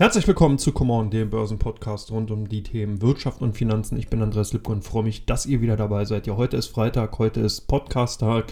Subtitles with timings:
[0.00, 3.98] Herzlich willkommen zu Come On, dem Börsenpodcast rund um die Themen Wirtschaft und Finanzen.
[3.98, 6.26] Ich bin Andreas Lipko und freue mich, dass ihr wieder dabei seid.
[6.26, 8.46] Ja, heute ist Freitag, heute ist Podcast-Tag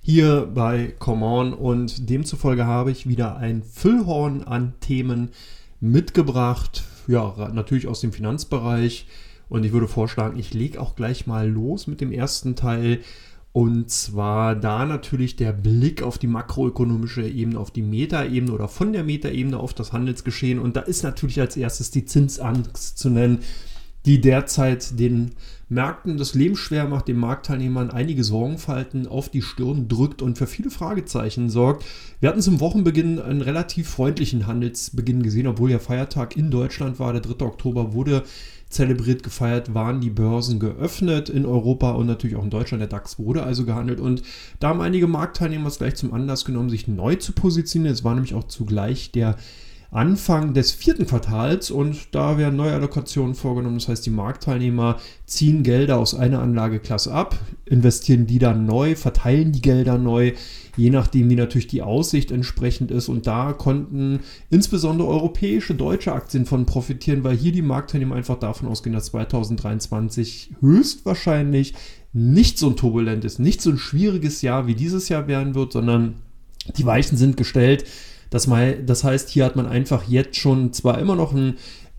[0.00, 5.30] hier bei Come On und demzufolge habe ich wieder ein Füllhorn an Themen
[5.80, 6.84] mitgebracht.
[7.08, 9.08] Ja, natürlich aus dem Finanzbereich.
[9.48, 13.00] Und ich würde vorschlagen, ich lege auch gleich mal los mit dem ersten Teil.
[13.56, 18.92] Und zwar da natürlich der Blick auf die makroökonomische Ebene, auf die Metaebene oder von
[18.92, 20.58] der Metaebene auf das Handelsgeschehen.
[20.58, 23.38] Und da ist natürlich als erstes die Zinsangst zu nennen,
[24.06, 25.36] die derzeit den
[25.68, 30.48] Märkten das Leben schwer macht, den Marktteilnehmern einige Sorgenfalten auf die Stirn drückt und für
[30.48, 31.84] viele Fragezeichen sorgt.
[32.18, 37.12] Wir hatten zum Wochenbeginn einen relativ freundlichen Handelsbeginn gesehen, obwohl ja Feiertag in Deutschland war.
[37.12, 37.46] Der 3.
[37.46, 38.24] Oktober wurde
[38.74, 42.80] zelebriert gefeiert, waren die Börsen geöffnet in Europa und natürlich auch in Deutschland.
[42.80, 44.22] Der DAX wurde also gehandelt und
[44.60, 47.94] da haben einige Marktteilnehmer es gleich zum Anlass genommen, sich neu zu positionieren.
[47.94, 49.36] Es war nämlich auch zugleich der
[49.94, 53.78] Anfang des vierten Quartals und da werden neue Allokationen vorgenommen.
[53.78, 59.52] Das heißt, die Marktteilnehmer ziehen Gelder aus einer Anlageklasse ab, investieren die dann neu, verteilen
[59.52, 60.32] die Gelder neu,
[60.76, 63.08] je nachdem wie natürlich die Aussicht entsprechend ist.
[63.08, 68.68] Und da konnten insbesondere europäische, deutsche Aktien von profitieren, weil hier die Marktteilnehmer einfach davon
[68.68, 71.74] ausgehen, dass 2023 höchstwahrscheinlich
[72.12, 76.14] nicht so ein turbulentes, nicht so ein schwieriges Jahr wie dieses Jahr werden wird, sondern
[76.76, 77.84] die Weichen sind gestellt
[78.34, 78.48] das,
[78.84, 81.54] das heißt, hier hat man einfach jetzt schon zwar immer noch ein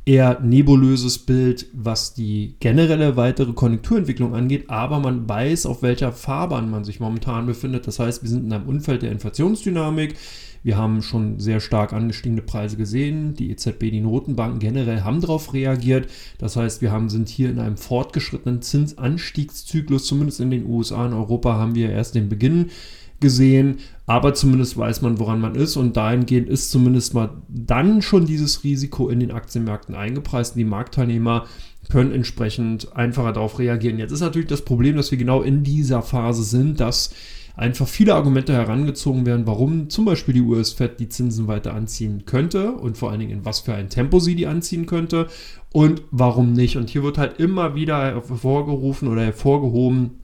[0.05, 6.69] eher nebulöses Bild, was die generelle weitere Konjunkturentwicklung angeht, aber man weiß, auf welcher Fahrbahn
[6.69, 7.87] man sich momentan befindet.
[7.87, 10.15] Das heißt, wir sind in einem Umfeld der Inflationsdynamik.
[10.61, 13.35] Wir haben schon sehr stark angestiegene Preise gesehen.
[13.35, 16.07] Die EZB, die Notenbanken generell haben darauf reagiert.
[16.39, 21.05] Das heißt, wir haben, sind hier in einem fortgeschrittenen Zinsanstiegszyklus, zumindest in den USA.
[21.05, 22.71] In Europa haben wir erst den Beginn
[23.19, 28.25] gesehen, aber zumindest weiß man, woran man ist und dahingehend ist zumindest mal dann schon
[28.25, 30.55] dieses Risiko in den Aktienmärkten eingepreist.
[30.55, 31.45] Die Marktteilnehmer
[31.89, 33.99] können entsprechend einfacher darauf reagieren.
[33.99, 37.11] Jetzt ist natürlich das Problem, dass wir genau in dieser Phase sind, dass
[37.55, 42.73] einfach viele Argumente herangezogen werden, warum zum Beispiel die US-Fed die Zinsen weiter anziehen könnte
[42.73, 45.27] und vor allen Dingen in was für ein Tempo sie die anziehen könnte
[45.71, 46.77] und warum nicht.
[46.77, 50.19] Und hier wird halt immer wieder hervorgerufen oder hervorgehoben,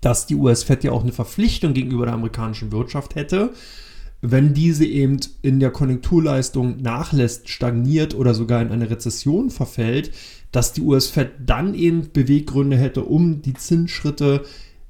[0.00, 3.52] dass die US-Fed ja auch eine Verpflichtung gegenüber der amerikanischen Wirtschaft hätte,
[4.22, 10.12] wenn diese eben in der Konjunkturleistung nachlässt, stagniert oder sogar in eine Rezession verfällt,
[10.52, 14.42] dass die US-Fed dann eben Beweggründe hätte, um die Zinsschritte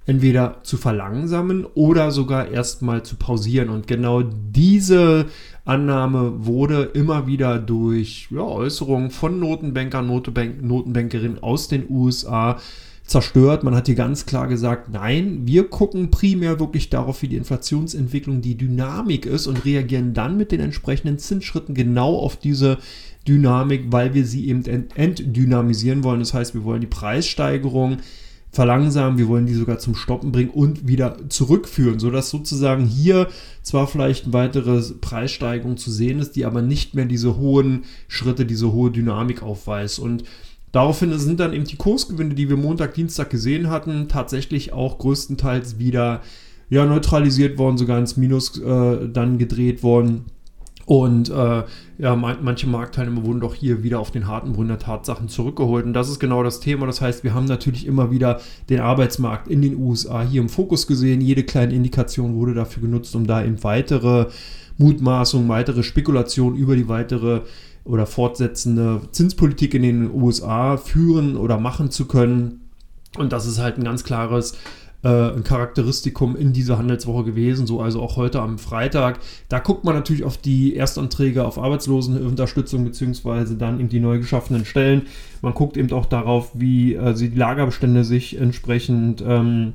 [0.07, 3.69] entweder zu verlangsamen oder sogar erstmal zu pausieren.
[3.69, 5.27] Und genau diese
[5.65, 12.59] Annahme wurde immer wieder durch ja, Äußerungen von Notenbankern, Notenbank, Notenbankerinnen aus den USA
[13.11, 13.65] zerstört.
[13.65, 18.41] Man hat hier ganz klar gesagt, nein, wir gucken primär wirklich darauf, wie die Inflationsentwicklung,
[18.41, 22.79] die Dynamik ist und reagieren dann mit den entsprechenden Zinsschritten genau auf diese
[23.27, 26.21] Dynamik, weil wir sie eben entdynamisieren wollen.
[26.21, 27.97] Das heißt, wir wollen die Preissteigerung
[28.53, 33.27] verlangsamen, wir wollen die sogar zum Stoppen bringen und wieder zurückführen, sodass sozusagen hier
[33.63, 38.47] zwar vielleicht eine weitere Preissteigerung zu sehen ist, die aber nicht mehr diese hohen Schritte,
[38.47, 39.99] diese hohe Dynamik aufweist.
[39.99, 40.23] Und
[40.73, 45.79] Daraufhin sind dann eben die Kursgewinne, die wir Montag, Dienstag gesehen hatten, tatsächlich auch größtenteils
[45.79, 46.21] wieder
[46.69, 50.27] ja, neutralisiert worden, sogar ins Minus äh, dann gedreht worden.
[50.87, 51.63] Und äh,
[51.99, 55.85] ja, manche Marktteilnehmer wurden doch hier wieder auf den harten Boden der Tatsachen zurückgeholt.
[55.85, 56.87] Und das ist genau das Thema.
[56.87, 60.89] Das heißt, wir haben natürlich immer wieder den Arbeitsmarkt in den USA hier im Fokus
[60.89, 61.21] gesehen.
[61.21, 64.27] Jede kleine Indikation wurde dafür genutzt, um da eben weitere
[64.79, 67.43] Mutmaßungen, weitere Spekulationen über die weitere
[67.85, 72.71] oder fortsetzende Zinspolitik in den USA führen oder machen zu können.
[73.19, 74.57] Und das ist halt ein ganz klares
[75.03, 79.21] äh, ein Charakteristikum in dieser Handelswoche gewesen, so also auch heute am Freitag.
[79.49, 84.65] Da guckt man natürlich auf die Erstanträge auf Arbeitslosenunterstützung beziehungsweise dann eben die neu geschaffenen
[84.65, 85.07] Stellen.
[85.41, 89.73] Man guckt eben auch darauf, wie äh, die Lagerbestände sich entsprechend ähm,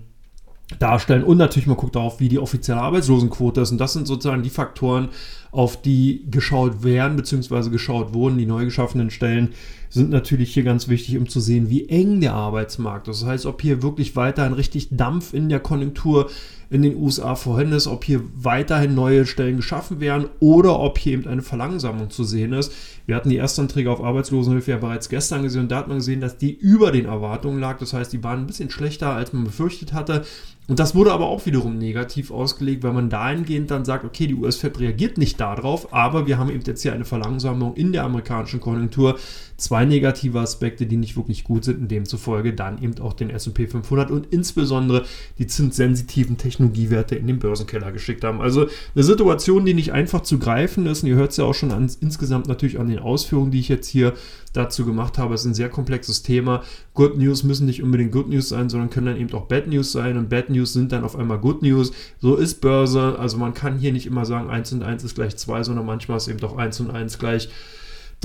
[0.79, 4.41] darstellen und natürlich man guckt darauf, wie die offizielle Arbeitslosenquote ist und das sind sozusagen
[4.41, 5.09] die Faktoren,
[5.55, 7.69] auf die geschaut werden bzw.
[7.69, 9.53] geschaut wurden, die neu geschaffenen Stellen
[9.89, 13.21] sind natürlich hier ganz wichtig, um zu sehen, wie eng der Arbeitsmarkt ist.
[13.21, 16.29] Das heißt, ob hier wirklich weiterhin richtig Dampf in der Konjunktur
[16.69, 21.13] in den USA vorhanden ist, ob hier weiterhin neue Stellen geschaffen werden oder ob hier
[21.13, 22.73] eben eine Verlangsamung zu sehen ist.
[23.05, 26.21] Wir hatten die Erstanträge auf Arbeitslosenhilfe ja bereits gestern gesehen und da hat man gesehen,
[26.21, 27.77] dass die über den Erwartungen lag.
[27.77, 30.25] Das heißt, die waren ein bisschen schlechter, als man befürchtet hatte.
[30.67, 34.33] Und das wurde aber auch wiederum negativ ausgelegt, weil man dahingehend dann sagt, okay, die
[34.33, 38.59] US-Fed reagiert nicht darauf, aber wir haben eben jetzt hier eine Verlangsamung in der amerikanischen
[38.59, 39.19] Konjunktur.
[39.57, 43.67] Zwei negative Aspekte, die nicht wirklich gut sind, und demzufolge dann eben auch den SP
[43.67, 45.05] 500 und insbesondere
[45.37, 48.41] die zinssensitiven Technologiewerte in den Börsenkeller geschickt haben.
[48.41, 51.53] Also eine Situation, die nicht einfach zu greifen ist, und ihr hört es ja auch
[51.53, 54.13] schon an, insgesamt natürlich an den Ausführungen, die ich jetzt hier
[54.55, 55.33] dazu gemacht habe.
[55.33, 56.63] Es ist ein sehr komplexes Thema.
[56.93, 59.91] Good News müssen nicht unbedingt Good News sein, sondern können dann eben auch Bad News
[59.91, 61.91] sein und Bad News sind dann auf einmal Good News.
[62.19, 63.17] So ist Börse.
[63.19, 66.17] Also man kann hier nicht immer sagen, 1 und 1 ist gleich 2, sondern manchmal
[66.17, 67.49] ist eben doch 1 und 1 gleich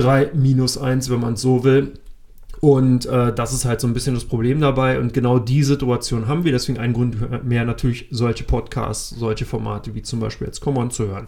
[0.00, 1.93] 3 minus 1, wenn man so will.
[2.61, 4.99] Und äh, das ist halt so ein bisschen das Problem dabei.
[4.99, 6.52] Und genau die Situation haben wir.
[6.52, 11.06] Deswegen ein Grund mehr natürlich solche Podcasts, solche Formate wie zum Beispiel jetzt Common zu
[11.08, 11.26] hören.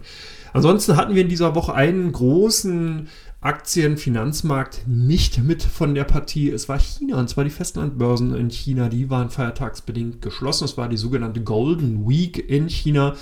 [0.52, 3.08] Ansonsten hatten wir in dieser Woche einen großen
[3.40, 6.50] Aktienfinanzmarkt nicht mit von der Partie.
[6.50, 10.64] Es war China, und zwar die Festlandbörsen in China, die waren feiertagsbedingt geschlossen.
[10.64, 13.16] Es war die sogenannte Golden Week in China.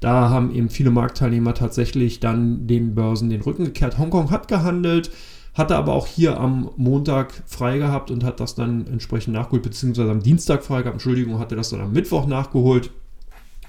[0.00, 3.98] Da haben eben viele Marktteilnehmer tatsächlich dann den Börsen den Rücken gekehrt.
[3.98, 5.10] Hongkong hat gehandelt,
[5.54, 10.10] hatte aber auch hier am Montag frei gehabt und hat das dann entsprechend nachgeholt, beziehungsweise
[10.10, 12.90] am Dienstag frei gehabt, Entschuldigung, hatte das dann am Mittwoch nachgeholt.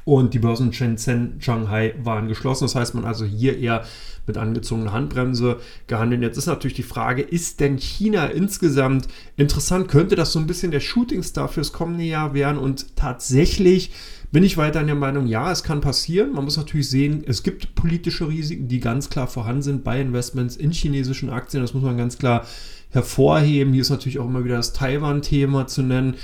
[0.03, 2.65] Und die Börsen Shenzhen, Shanghai waren geschlossen.
[2.65, 3.83] Das heißt, man also hier eher
[4.27, 6.21] mit angezogener Handbremse gehandelt.
[6.21, 9.87] Jetzt ist natürlich die Frage, ist denn China insgesamt interessant?
[9.87, 12.57] Könnte das so ein bisschen der Shootingstar fürs kommende Jahr werden?
[12.57, 13.91] Und tatsächlich
[14.31, 16.33] bin ich weiter in der Meinung, ja, es kann passieren.
[16.33, 20.55] Man muss natürlich sehen, es gibt politische Risiken, die ganz klar vorhanden sind bei Investments
[20.55, 21.61] in chinesischen Aktien.
[21.61, 22.45] Das muss man ganz klar
[22.91, 23.73] hervorheben.
[23.73, 26.15] Hier ist natürlich auch immer wieder das Taiwan-Thema zu nennen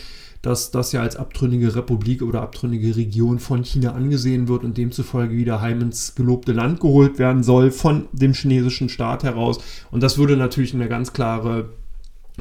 [0.47, 5.35] dass das ja als abtrünnige Republik oder abtrünnige Region von China angesehen wird und demzufolge
[5.35, 9.59] wieder heim ins gelobte Land geholt werden soll von dem chinesischen Staat heraus.
[9.91, 11.71] Und das würde natürlich eine ganz klare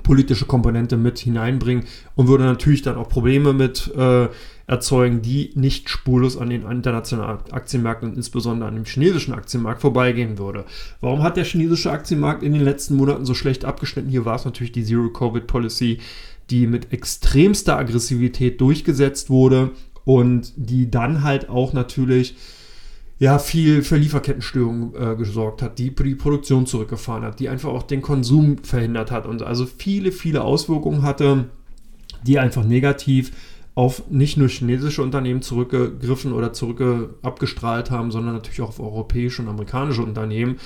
[0.04, 1.82] politische Komponente mit hineinbringen
[2.14, 4.28] und würde natürlich dann auch Probleme mit äh,
[4.68, 10.38] erzeugen, die nicht spurlos an den internationalen Aktienmärkten und insbesondere an dem chinesischen Aktienmarkt vorbeigehen
[10.38, 10.64] würde.
[11.00, 14.10] Warum hat der chinesische Aktienmarkt in den letzten Monaten so schlecht abgeschnitten?
[14.10, 15.98] Hier war es natürlich die Zero-Covid-Policy,
[16.50, 19.72] die mit extremster Aggressivität durchgesetzt wurde
[20.04, 22.36] und die dann halt auch natürlich
[23.18, 27.82] ja, viel für Lieferkettenstörungen äh, gesorgt hat, die die Produktion zurückgefahren hat, die einfach auch
[27.82, 31.46] den Konsum verhindert hat und also viele, viele Auswirkungen hatte,
[32.26, 33.32] die einfach negativ
[33.74, 39.42] auf nicht nur chinesische Unternehmen zurückgegriffen oder zurück abgestrahlt haben, sondern natürlich auch auf europäische
[39.42, 40.56] und amerikanische Unternehmen.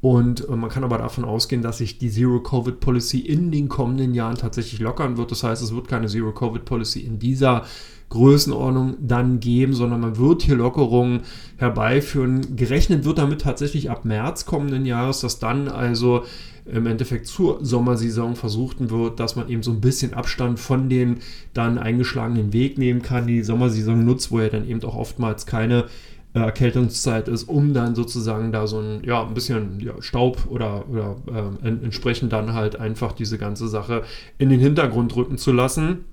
[0.00, 4.36] Und äh, man kann aber davon ausgehen, dass sich die Zero-Covid-Policy in den kommenden Jahren
[4.36, 5.30] tatsächlich lockern wird.
[5.30, 7.64] Das heißt, es wird keine Zero-Covid-Policy in dieser
[8.08, 11.22] Größenordnung dann geben, sondern man wird hier Lockerungen
[11.56, 12.56] herbeiführen.
[12.56, 16.24] Gerechnet wird damit tatsächlich ab März kommenden Jahres, dass dann also
[16.66, 21.18] im Endeffekt zur Sommersaison versuchten wird, dass man eben so ein bisschen Abstand von den
[21.54, 25.84] dann eingeschlagenen Weg nehmen kann, die Sommersaison nutzt, wo ja dann eben auch oftmals keine
[26.44, 31.16] Erkältungszeit ist, um dann sozusagen da so ein, ja, ein bisschen ja, Staub oder, oder
[31.62, 34.02] äh, entsprechend dann halt einfach diese ganze Sache
[34.38, 36.04] in den Hintergrund rücken zu lassen.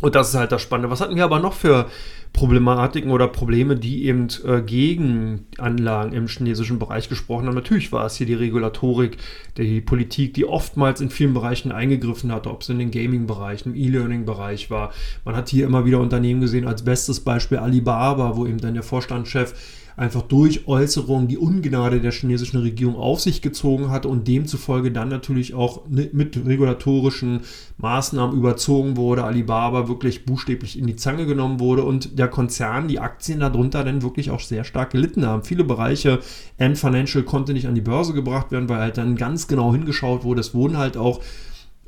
[0.00, 0.90] Und das ist halt das Spannende.
[0.90, 1.86] Was hatten wir aber noch für
[2.32, 7.54] Problematiken oder Probleme, die eben äh, gegen Anlagen im chinesischen Bereich gesprochen haben?
[7.54, 9.16] Natürlich war es hier die Regulatorik,
[9.56, 13.74] die Politik, die oftmals in vielen Bereichen eingegriffen hat, ob es in den Gaming-Bereich, im
[13.74, 14.92] E-Learning-Bereich war.
[15.24, 18.84] Man hat hier immer wieder Unternehmen gesehen, als bestes Beispiel Alibaba, wo eben dann der
[18.84, 19.54] Vorstandschef
[19.98, 25.08] einfach durch Äußerungen die Ungnade der chinesischen Regierung auf sich gezogen hat und demzufolge dann
[25.08, 27.40] natürlich auch mit regulatorischen
[27.78, 33.00] Maßnahmen überzogen wurde, Alibaba wirklich buchstäblich in die Zange genommen wurde und der Konzern, die
[33.00, 35.42] Aktien darunter dann wirklich auch sehr stark gelitten haben.
[35.42, 36.20] Viele Bereiche,
[36.58, 40.22] Ant Financial konnte nicht an die Börse gebracht werden, weil halt dann ganz genau hingeschaut
[40.22, 40.40] wurde.
[40.40, 41.20] Es wurden halt auch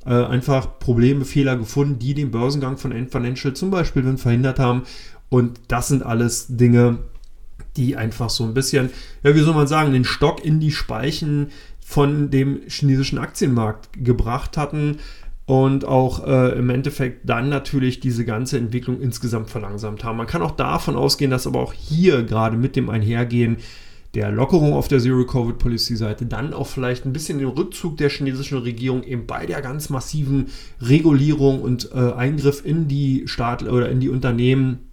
[0.04, 4.82] äh, einfach Probleme, Fehler gefunden, die den Börsengang von Ant Financial zum Beispiel verhindert haben.
[5.28, 6.98] Und das sind alles Dinge,
[7.80, 8.90] die einfach so ein bisschen,
[9.22, 11.48] ja, wie soll man sagen, den Stock in die Speichen
[11.80, 14.98] von dem chinesischen Aktienmarkt gebracht hatten
[15.46, 20.18] und auch äh, im Endeffekt dann natürlich diese ganze Entwicklung insgesamt verlangsamt haben.
[20.18, 23.56] Man kann auch davon ausgehen, dass aber auch hier gerade mit dem Einhergehen
[24.14, 29.02] der Lockerung auf der Zero-Covid-Policy-Seite dann auch vielleicht ein bisschen den Rückzug der chinesischen Regierung
[29.04, 30.48] eben bei der ganz massiven
[30.82, 34.89] Regulierung und äh, Eingriff in die Staat oder in die Unternehmen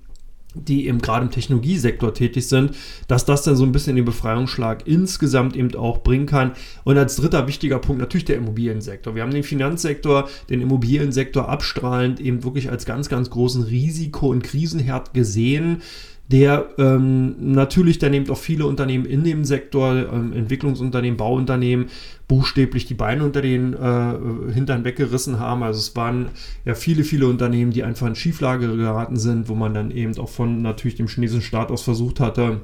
[0.65, 2.71] die eben gerade im Technologiesektor tätig sind,
[3.07, 6.53] dass das dann so ein bisschen den Befreiungsschlag insgesamt eben auch bringen kann.
[6.83, 9.15] Und als dritter wichtiger Punkt natürlich der Immobiliensektor.
[9.15, 14.43] Wir haben den Finanzsektor, den Immobiliensektor abstrahlend eben wirklich als ganz, ganz großen Risiko- und
[14.43, 15.81] Krisenherd gesehen
[16.29, 21.87] der ähm, natürlich dann eben auch viele Unternehmen in dem Sektor, ähm, Entwicklungsunternehmen, Bauunternehmen,
[22.27, 25.63] buchstäblich die Beine unter den äh, Hintern weggerissen haben.
[25.63, 26.27] Also es waren
[26.65, 30.29] ja viele, viele Unternehmen, die einfach in Schieflage geraten sind, wo man dann eben auch
[30.29, 32.59] von natürlich dem chinesischen Staat aus versucht hatte,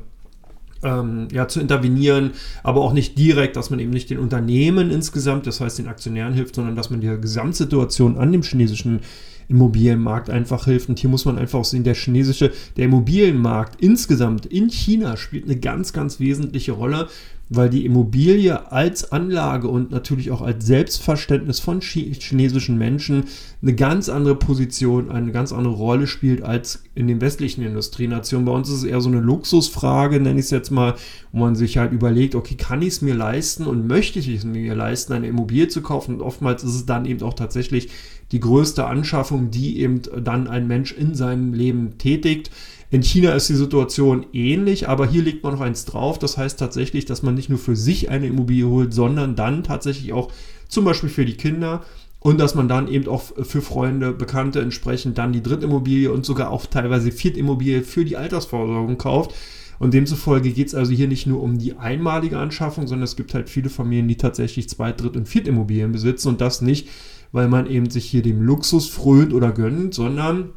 [0.84, 2.32] ähm, ja, zu intervenieren,
[2.64, 6.34] aber auch nicht direkt, dass man eben nicht den Unternehmen insgesamt, das heißt den Aktionären
[6.34, 9.00] hilft, sondern dass man die Gesamtsituation an dem chinesischen
[9.48, 10.90] Immobilienmarkt einfach hilft.
[10.90, 15.46] Und hier muss man einfach auch sehen, der chinesische, der Immobilienmarkt insgesamt in China spielt
[15.46, 17.08] eine ganz, ganz wesentliche Rolle
[17.56, 23.26] weil die Immobilie als Anlage und natürlich auch als Selbstverständnis von chinesischen Menschen
[23.62, 28.46] eine ganz andere Position, eine ganz andere Rolle spielt als in den westlichen Industrienationen.
[28.46, 30.96] Bei uns ist es eher so eine Luxusfrage, nenne ich es jetzt mal,
[31.32, 34.44] wo man sich halt überlegt, okay, kann ich es mir leisten und möchte ich es
[34.44, 36.16] mir leisten, eine Immobilie zu kaufen?
[36.16, 37.90] Und oftmals ist es dann eben auch tatsächlich
[38.32, 42.50] die größte Anschaffung, die eben dann ein Mensch in seinem Leben tätigt.
[42.94, 46.20] In China ist die Situation ähnlich, aber hier legt man noch eins drauf.
[46.20, 50.14] Das heißt tatsächlich, dass man nicht nur für sich eine Immobilie holt, sondern dann tatsächlich
[50.14, 50.32] auch
[50.68, 51.84] zum Beispiel für die Kinder
[52.20, 56.52] und dass man dann eben auch für Freunde, Bekannte entsprechend dann die Drittimmobilie und sogar
[56.52, 59.34] auch teilweise Viertimmobilie für die Altersvorsorgung kauft.
[59.80, 63.34] Und demzufolge geht es also hier nicht nur um die einmalige Anschaffung, sondern es gibt
[63.34, 66.90] halt viele Familien, die tatsächlich Zweit-, Dritt- und Viertimmobilien besitzen und das nicht,
[67.32, 70.52] weil man eben sich hier dem Luxus frönt oder gönnt, sondern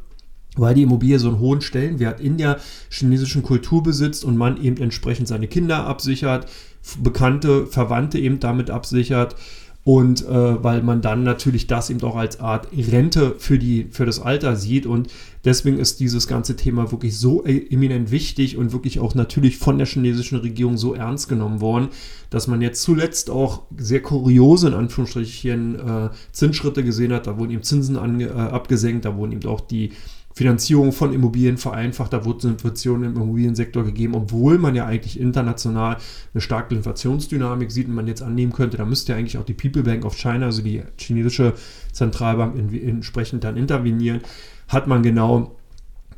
[0.57, 2.59] weil die Immobilie so einen hohen Stellenwert in der
[2.89, 6.47] chinesischen Kultur besitzt und man eben entsprechend seine Kinder absichert,
[7.01, 9.35] Bekannte, Verwandte eben damit absichert
[9.87, 14.05] und äh, weil man dann natürlich das eben auch als Art Rente für, die, für
[14.05, 15.07] das Alter sieht und
[15.45, 19.77] deswegen ist dieses ganze Thema wirklich so e-, eminent wichtig und wirklich auch natürlich von
[19.77, 21.87] der chinesischen Regierung so ernst genommen worden,
[22.29, 27.51] dass man jetzt zuletzt auch sehr kuriose in Anführungsstrichen äh, Zinsschritte gesehen hat, da wurden
[27.51, 29.91] eben Zinsen ange, äh, abgesenkt, da wurden eben auch die
[30.37, 35.97] Finanzierung von Immobilien vereinfacht, da wurde Inflation im Immobiliensektor gegeben, obwohl man ja eigentlich international
[36.31, 39.55] eine starke Inflationsdynamik sieht und man jetzt annehmen könnte, da müsste ja eigentlich auch die
[39.55, 41.53] People Bank of China, also die chinesische
[41.91, 44.21] Zentralbank, entsprechend dann intervenieren,
[44.67, 45.55] hat man genau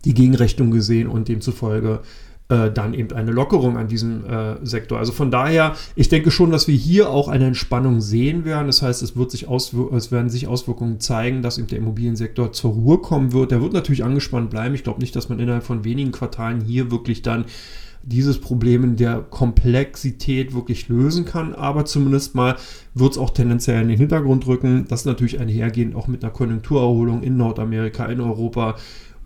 [0.03, 2.01] die Gegenrechnung gesehen und demzufolge
[2.49, 4.97] äh, dann eben eine Lockerung an diesem äh, Sektor.
[4.97, 8.67] Also von daher, ich denke schon, dass wir hier auch eine Entspannung sehen werden.
[8.67, 12.71] Das heißt, es, wird sich es werden sich Auswirkungen zeigen, dass eben der Immobiliensektor zur
[12.71, 13.51] Ruhe kommen wird.
[13.51, 14.73] Der wird natürlich angespannt bleiben.
[14.73, 17.45] Ich glaube nicht, dass man innerhalb von wenigen Quartalen hier wirklich dann
[18.01, 21.53] dieses Problem in der Komplexität wirklich lösen kann.
[21.53, 22.55] Aber zumindest mal
[22.95, 24.85] wird es auch tendenziell in den Hintergrund rücken.
[24.87, 28.75] Das ist natürlich einhergehend auch mit einer Konjunkturerholung in Nordamerika, in Europa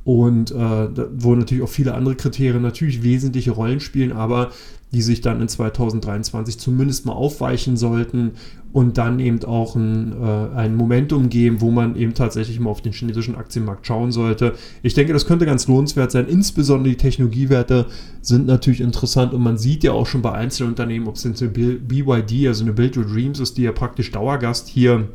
[0.06, 4.52] und äh, wo natürlich auch viele andere Kriterien natürlich wesentliche Rollen spielen, aber
[4.94, 8.34] die sich dann in 2023 zumindest mal aufweichen sollten
[8.74, 12.82] und dann eben auch ein, äh, ein Momentum geben, wo man eben tatsächlich mal auf
[12.82, 14.54] den chinesischen Aktienmarkt schauen sollte.
[14.84, 16.28] Ich denke, das könnte ganz lohnenswert sein.
[16.28, 17.88] Insbesondere die Technologiewerte
[18.22, 21.42] sind natürlich interessant und man sieht ja auch schon bei einzelnen Unternehmen, ob es jetzt
[21.42, 25.08] eine BYD, also eine Build Your Dreams ist, die ja praktisch Dauergast hier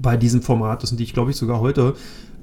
[0.00, 1.94] bei diesem Format ist und die ich glaube ich sogar heute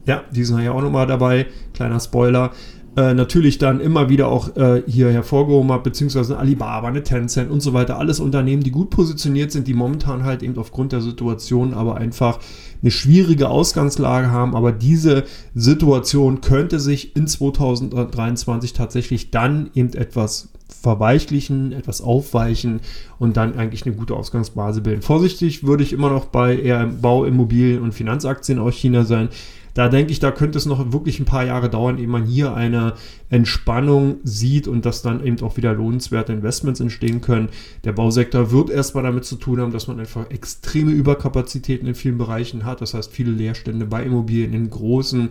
[0.06, 1.48] ja, die sind ja auch nochmal dabei.
[1.74, 2.52] Kleiner Spoiler.
[2.98, 7.62] Äh, natürlich dann immer wieder auch äh, hier hervorgehoben hat, beziehungsweise Alibaba, eine Tencent und
[7.62, 7.98] so weiter.
[7.98, 12.40] Alles Unternehmen, die gut positioniert sind, die momentan halt eben aufgrund der Situation aber einfach
[12.82, 14.58] eine schwierige Ausgangslage haben.
[14.58, 15.24] Aber diese
[15.56, 22.82] Situation könnte sich in 2023 tatsächlich dann eben etwas verweichlichen, etwas aufweichen
[23.20, 25.02] und dann eigentlich eine gute Ausgangsbasis bilden.
[25.02, 29.30] Vorsichtig würde ich immer noch bei eher Bau, Immobilien und Finanzaktien aus China sein.
[29.74, 32.54] Da denke ich, da könnte es noch wirklich ein paar Jahre dauern, ehe man hier
[32.54, 32.94] eine
[33.30, 37.50] Entspannung sieht und dass dann eben auch wieder lohnenswerte Investments entstehen können.
[37.84, 42.18] Der Bausektor wird erstmal damit zu tun haben, dass man einfach extreme Überkapazitäten in vielen
[42.18, 42.82] Bereichen hat.
[42.82, 45.30] Das heißt, viele Leerstände bei Immobilien in großen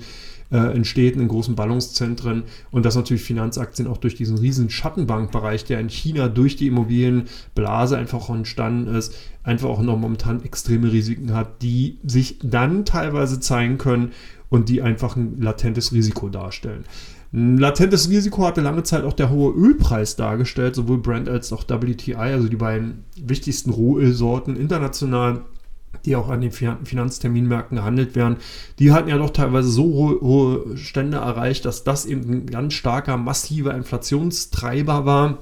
[0.50, 5.64] äh, in Städten, in großen Ballungszentren und dass natürlich Finanzaktien auch durch diesen riesen Schattenbankbereich,
[5.64, 11.34] der in China durch die Immobilienblase einfach entstanden ist, einfach auch noch momentan extreme Risiken
[11.34, 14.12] hat, die sich dann teilweise zeigen können
[14.48, 16.84] und die einfach ein latentes Risiko darstellen.
[17.32, 21.62] Ein latentes Risiko hatte lange Zeit auch der hohe Ölpreis dargestellt, sowohl Brent als auch
[21.68, 25.42] WTI, also die beiden wichtigsten Rohölsorten international
[26.04, 28.36] die auch an den Finanzterminmärkten gehandelt werden,
[28.78, 32.74] die hatten ja doch teilweise so hohe, hohe Stände erreicht, dass das eben ein ganz
[32.74, 35.38] starker, massiver Inflationstreiber war.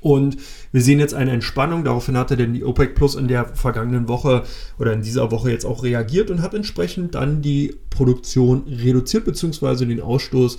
[0.00, 0.36] Und
[0.70, 1.82] wir sehen jetzt eine Entspannung.
[1.82, 4.44] Daraufhin hatte denn die OPEC Plus in der vergangenen Woche
[4.78, 9.86] oder in dieser Woche jetzt auch reagiert und hat entsprechend dann die Produktion reduziert, beziehungsweise
[9.86, 10.58] den Ausstoß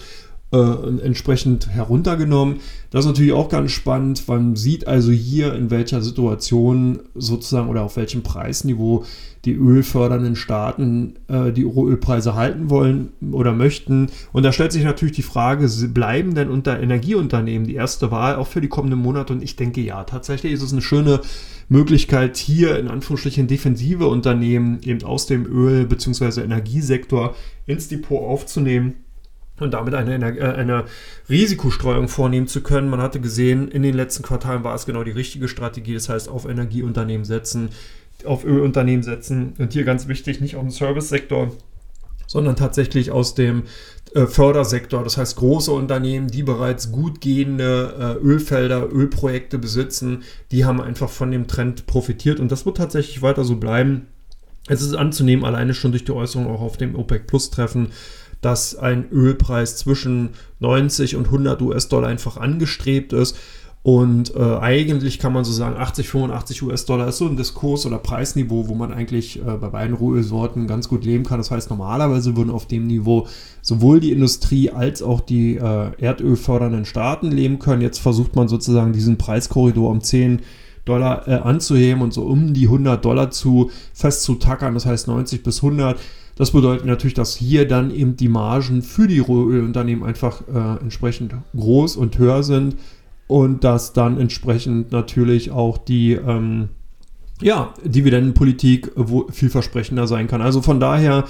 [0.51, 2.57] äh, entsprechend heruntergenommen.
[2.89, 4.27] Das ist natürlich auch ganz spannend.
[4.27, 9.05] Man sieht also hier, in welcher Situation sozusagen oder auf welchem Preisniveau
[9.45, 14.07] die ölfördernden Staaten äh, die Ölpreise halten wollen oder möchten.
[14.33, 18.47] Und da stellt sich natürlich die Frage, bleiben denn unter Energieunternehmen die erste Wahl auch
[18.47, 19.33] für die kommenden Monate?
[19.33, 21.21] Und ich denke ja, tatsächlich ist es eine schöne
[21.69, 26.41] Möglichkeit, hier in Anführungsstrichen defensive Unternehmen eben aus dem Öl- bzw.
[26.41, 27.35] Energiesektor
[27.67, 28.95] ins Depot aufzunehmen
[29.61, 30.13] und damit eine,
[30.55, 30.85] eine
[31.29, 32.89] Risikostreuung vornehmen zu können.
[32.89, 36.29] Man hatte gesehen, in den letzten Quartalen war es genau die richtige Strategie, das heißt
[36.29, 37.69] auf Energieunternehmen setzen,
[38.25, 41.51] auf Ölunternehmen setzen und hier ganz wichtig, nicht auf den Service-Sektor,
[42.27, 43.63] sondern tatsächlich aus dem
[44.13, 50.65] äh, Fördersektor, das heißt große Unternehmen, die bereits gut gehende äh, Ölfelder, Ölprojekte besitzen, die
[50.65, 54.07] haben einfach von dem Trend profitiert und das wird tatsächlich weiter so bleiben.
[54.67, 57.89] Es ist anzunehmen, alleine schon durch die Äußerung auch auf dem OPEC Plus Treffen,
[58.41, 60.29] dass ein Ölpreis zwischen
[60.59, 63.37] 90 und 100 US-Dollar einfach angestrebt ist.
[63.81, 67.97] Und äh, eigentlich kann man so sagen, 80, 85 US-Dollar ist so ein Diskurs oder
[67.97, 71.37] Preisniveau, wo man eigentlich äh, bei beiden Rohölsorten ganz gut leben kann.
[71.37, 73.27] Das heißt, normalerweise würden auf dem Niveau
[73.61, 77.81] sowohl die Industrie als auch die äh, erdölfördernden Staaten leben können.
[77.81, 80.41] Jetzt versucht man sozusagen diesen Preiskorridor um 10
[80.83, 84.73] Dollar äh, anzuheben und so um die 100 Dollar zu festzutackern.
[84.73, 85.97] Das heißt 90 bis 100
[86.39, 91.35] das bedeutet natürlich, dass hier dann eben die Margen für die Rohölunternehmen einfach äh, entsprechend
[91.53, 92.77] groß und höher sind
[93.27, 96.69] und dass dann entsprechend natürlich auch die ähm,
[97.41, 98.89] ja, Dividendenpolitik
[99.31, 100.41] vielversprechender sein kann.
[100.41, 101.25] Also von daher,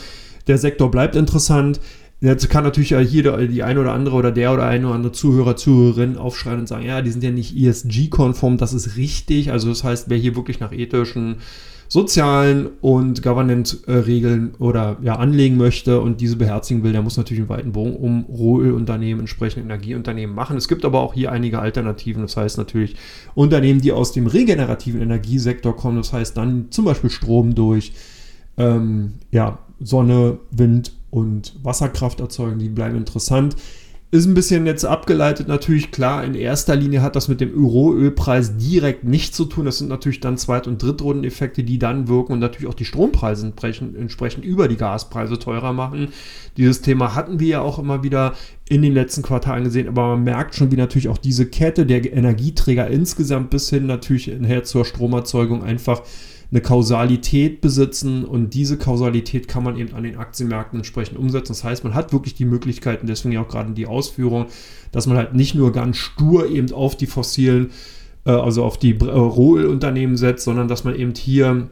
[0.45, 1.79] der Sektor bleibt interessant.
[2.21, 5.55] Jetzt kann natürlich hier die ein oder andere oder der oder eine oder andere Zuhörer,
[5.55, 9.51] Zuhörerin aufschreien und sagen, ja, die sind ja nicht ESG-konform, das ist richtig.
[9.51, 11.37] Also das heißt, wer hier wirklich nach ethischen
[11.89, 17.49] sozialen und Governance-Regeln oder ja, anlegen möchte und diese beherzigen will, der muss natürlich einen
[17.49, 20.55] weiten Bogen um Rohölunternehmen, entsprechende Energieunternehmen machen.
[20.55, 22.21] Es gibt aber auch hier einige Alternativen.
[22.21, 22.95] Das heißt natürlich
[23.33, 25.97] Unternehmen, die aus dem regenerativen Energiesektor kommen.
[25.97, 27.93] Das heißt dann zum Beispiel Strom durch
[28.57, 32.59] ähm, ja, Sonne, Wind und Wasserkraft erzeugen.
[32.59, 33.55] Die bleiben interessant.
[34.11, 38.57] Ist ein bisschen jetzt abgeleitet, natürlich klar, in erster Linie hat das mit dem Rohölpreis
[38.57, 39.65] direkt nichts zu tun.
[39.65, 43.45] Das sind natürlich dann Zweit- und Drittrundeneffekte, die dann wirken und natürlich auch die Strompreise
[43.45, 46.07] entsprechend, entsprechend über die Gaspreise teurer machen.
[46.57, 48.33] Dieses Thema hatten wir ja auch immer wieder
[48.67, 52.11] in den letzten Quartalen gesehen, aber man merkt schon, wie natürlich auch diese Kette der
[52.11, 56.01] Energieträger insgesamt bis hin natürlich her zur Stromerzeugung einfach
[56.51, 61.49] eine Kausalität besitzen und diese Kausalität kann man eben an den Aktienmärkten entsprechend umsetzen.
[61.49, 64.47] Das heißt, man hat wirklich die Möglichkeiten, deswegen ja auch gerade die Ausführung,
[64.91, 67.69] dass man halt nicht nur ganz stur eben auf die fossilen,
[68.25, 71.69] äh, also auf die äh, Rohölunternehmen setzt, sondern dass man eben hier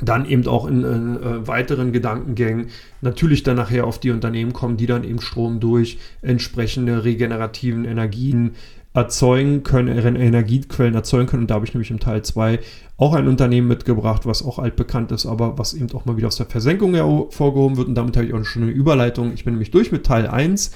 [0.00, 2.68] dann eben auch in, in äh, weiteren Gedankengängen
[3.00, 8.52] natürlich dann nachher auf die Unternehmen kommen, die dann eben Strom durch entsprechende regenerativen Energien
[8.96, 11.42] erzeugen können, Energiequellen erzeugen können.
[11.42, 12.58] Und da habe ich nämlich im Teil 2
[12.96, 16.36] auch ein Unternehmen mitgebracht, was auch altbekannt ist, aber was eben auch mal wieder aus
[16.36, 17.88] der Versenkung hervorgehoben wird.
[17.88, 19.34] Und damit habe ich auch eine Überleitung.
[19.34, 20.70] Ich bin nämlich durch mit Teil 1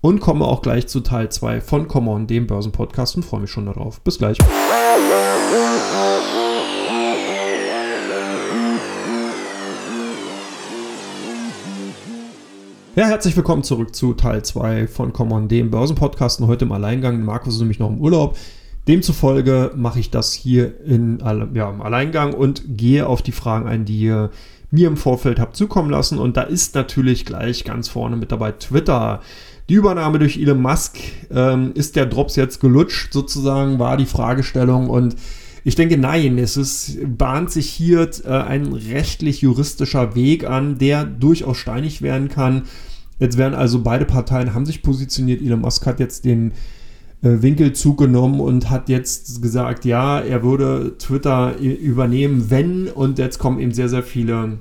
[0.00, 3.66] und komme auch gleich zu Teil 2 von Common, dem Börsenpodcast und freue mich schon
[3.66, 4.00] darauf.
[4.00, 4.38] Bis gleich.
[12.96, 16.40] Ja, herzlich willkommen zurück zu Teil 2 von Common, dem Börsenpodcast.
[16.40, 17.22] Und heute im Alleingang.
[17.22, 18.38] Markus ist nämlich noch im Urlaub.
[18.88, 21.18] Demzufolge mache ich das hier in,
[21.52, 24.30] ja, im Alleingang und gehe auf die Fragen ein, die ihr
[24.70, 26.18] mir im Vorfeld habt zukommen lassen.
[26.18, 29.20] Und da ist natürlich gleich ganz vorne mit dabei Twitter.
[29.68, 30.96] Die Übernahme durch Elon Musk.
[31.30, 34.88] Ähm, ist der Drops jetzt gelutscht sozusagen, war die Fragestellung.
[34.88, 35.16] Und
[35.66, 41.56] ich denke, nein, es ist, bahnt sich hier äh, ein rechtlich-juristischer Weg an, der durchaus
[41.56, 42.62] steinig werden kann.
[43.18, 45.42] Jetzt werden also beide Parteien haben sich positioniert.
[45.42, 46.52] Elon Musk hat jetzt den
[47.22, 53.40] äh, Winkel zugenommen und hat jetzt gesagt, ja, er würde Twitter übernehmen, wenn, und jetzt
[53.40, 54.58] kommen eben sehr, sehr viele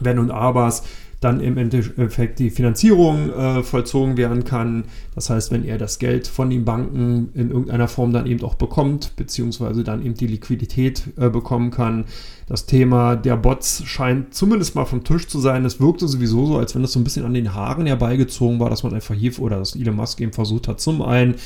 [0.00, 0.82] Wenn und Abers,
[1.24, 4.84] dann im Endeffekt die Finanzierung äh, vollzogen werden kann.
[5.14, 8.54] Das heißt, wenn er das Geld von den Banken in irgendeiner Form dann eben auch
[8.54, 12.04] bekommt, beziehungsweise dann eben die Liquidität äh, bekommen kann.
[12.46, 15.64] Das Thema der Bots scheint zumindest mal vom Tisch zu sein.
[15.64, 18.68] Es wirkte sowieso so, als wenn das so ein bisschen an den Haaren herbeigezogen war,
[18.68, 21.36] dass man einfach hier oder dass Elon Musk eben versucht hat, zum einen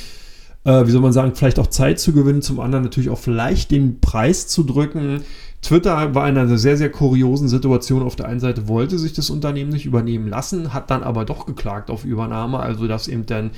[0.64, 3.70] äh, wie soll man sagen, vielleicht auch Zeit zu gewinnen, zum anderen natürlich auch vielleicht
[3.70, 5.22] den Preis zu drücken.
[5.62, 8.02] Twitter war in einer sehr, sehr kuriosen Situation.
[8.02, 11.46] Auf der einen Seite wollte sich das Unternehmen nicht übernehmen lassen, hat dann aber doch
[11.46, 13.50] geklagt auf Übernahme, also dass eben dann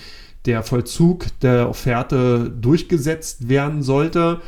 [0.46, 4.40] der Vollzug der Offerte durchgesetzt werden sollte.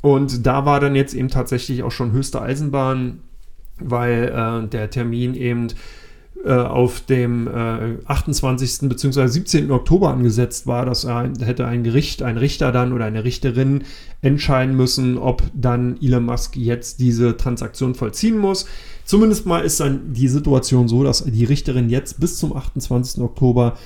[0.00, 3.20] Und da war dann jetzt eben tatsächlich auch schon höchste Eisenbahn,
[3.78, 4.32] weil
[4.64, 5.68] äh, der Termin eben
[6.52, 8.88] auf dem äh, 28.
[8.88, 9.26] bzw.
[9.26, 9.70] 17.
[9.70, 13.84] Oktober angesetzt war, dass er, hätte ein Gericht, ein Richter dann oder eine Richterin
[14.20, 18.66] entscheiden müssen, ob dann Elon Musk jetzt diese Transaktion vollziehen muss.
[19.04, 23.22] Zumindest mal ist dann die Situation so, dass die Richterin jetzt bis zum 28.
[23.22, 23.76] Oktober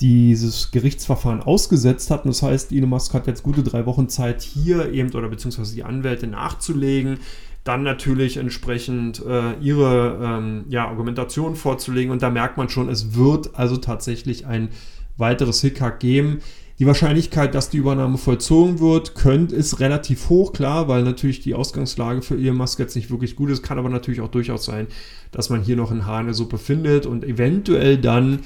[0.00, 2.24] dieses Gerichtsverfahren ausgesetzt hat.
[2.24, 5.74] Und das heißt, Elon Musk hat jetzt gute drei Wochen Zeit, hier eben oder beziehungsweise
[5.74, 7.18] die Anwälte nachzulegen,
[7.66, 12.12] dann natürlich entsprechend äh, ihre ähm, ja, Argumentation vorzulegen.
[12.12, 14.68] Und da merkt man schon, es wird also tatsächlich ein
[15.16, 16.38] weiteres Hickhack geben.
[16.78, 21.54] Die Wahrscheinlichkeit, dass die Übernahme vollzogen wird, könnt, ist relativ hoch, klar, weil natürlich die
[21.54, 23.62] Ausgangslage für Elon Musk jetzt nicht wirklich gut ist.
[23.62, 24.86] Kann aber natürlich auch durchaus sein,
[25.32, 28.40] dass man hier noch ein Haar in der Suppe findet und eventuell dann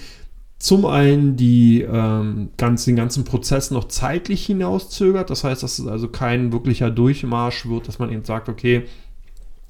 [0.60, 5.28] zum einen die, ähm, ganz, den ganzen Prozess noch zeitlich hinauszögert.
[5.28, 8.84] Das heißt, dass es also kein wirklicher Durchmarsch wird, dass man eben sagt, okay,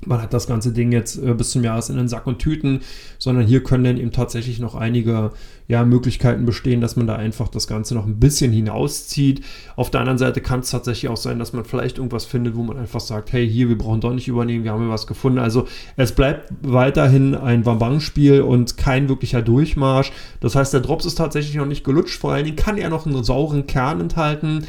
[0.06, 2.80] man hat das ganze Ding jetzt äh, bis zum Jahresende in Sack und Tüten,
[3.18, 5.32] sondern hier können dann eben tatsächlich noch einige
[5.68, 9.44] ja, Möglichkeiten bestehen, dass man da einfach das Ganze noch ein bisschen hinauszieht.
[9.76, 12.62] Auf der anderen Seite kann es tatsächlich auch sein, dass man vielleicht irgendwas findet, wo
[12.62, 15.38] man einfach sagt, hey, hier, wir brauchen doch nicht übernehmen, wir haben hier was gefunden.
[15.38, 20.12] Also es bleibt weiterhin ein Wambang-Spiel und kein wirklicher Durchmarsch.
[20.40, 23.06] Das heißt, der Drops ist tatsächlich noch nicht gelutscht, vor allen Dingen kann er noch
[23.06, 24.66] einen sauren Kern enthalten.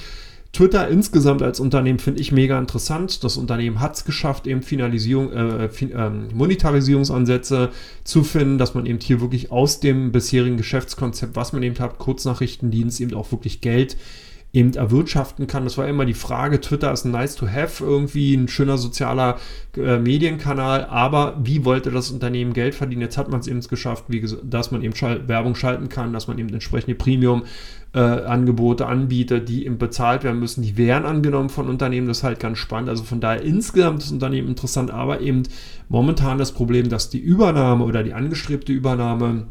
[0.54, 3.24] Twitter insgesamt als Unternehmen finde ich mega interessant.
[3.24, 7.70] Das Unternehmen hat es geschafft, eben Finalisierung, äh, fin äh, Monetarisierungsansätze
[8.04, 12.00] zu finden, dass man eben hier wirklich aus dem bisherigen Geschäftskonzept, was man eben hat,
[12.00, 13.96] Kurznachrichtendienst, eben auch wirklich Geld
[14.54, 15.64] eben erwirtschaften kann.
[15.64, 16.60] Das war immer die Frage.
[16.60, 19.38] Twitter ist nice to have, irgendwie ein schöner sozialer
[19.78, 23.02] äh, Medienkanal, aber wie wollte das Unternehmen Geld verdienen?
[23.02, 26.28] Jetzt hat man es eben geschafft, wie dass man eben Schal Werbung schalten kann, dass
[26.28, 27.44] man eben entsprechende Premium
[27.94, 30.64] äh, Angebote anbietet, die eben bezahlt werden müssen.
[30.64, 32.90] Die werden angenommen von Unternehmen, das ist halt ganz spannend.
[32.90, 35.44] Also von daher insgesamt das Unternehmen interessant, aber eben
[35.88, 39.48] momentan das Problem, dass die Übernahme oder die angestrebte Übernahme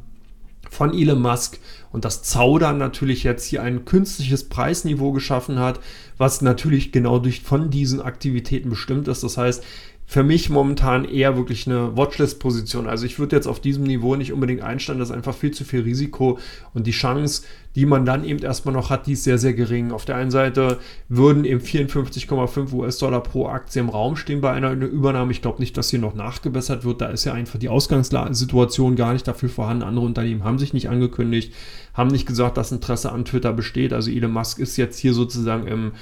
[0.71, 1.59] von Elon Musk
[1.93, 5.81] und das Zaudern natürlich jetzt hier ein künstliches Preisniveau geschaffen hat,
[6.17, 9.23] was natürlich genau durch von diesen Aktivitäten bestimmt ist.
[9.23, 9.65] Das heißt,
[10.11, 12.89] für mich momentan eher wirklich eine Watchlist-Position.
[12.89, 15.63] Also ich würde jetzt auf diesem Niveau nicht unbedingt einstellen, das ist einfach viel zu
[15.63, 16.41] viel Risiko
[16.75, 17.45] und die Chance,
[17.77, 19.93] die man dann eben erstmal noch hat, die ist sehr, sehr gering.
[19.93, 24.73] Auf der einen Seite würden eben 54,5 US-Dollar pro Aktie im Raum stehen bei einer
[24.73, 25.31] Übernahme.
[25.31, 27.01] Ich glaube nicht, dass hier noch nachgebessert wird.
[27.01, 29.85] Da ist ja einfach die Ausgangssituation gar nicht dafür vorhanden.
[29.85, 31.55] Andere Unternehmen haben sich nicht angekündigt,
[31.95, 33.93] haben nicht gesagt, dass Interesse an Twitter besteht.
[33.93, 35.93] Also Elon Musk ist jetzt hier sozusagen im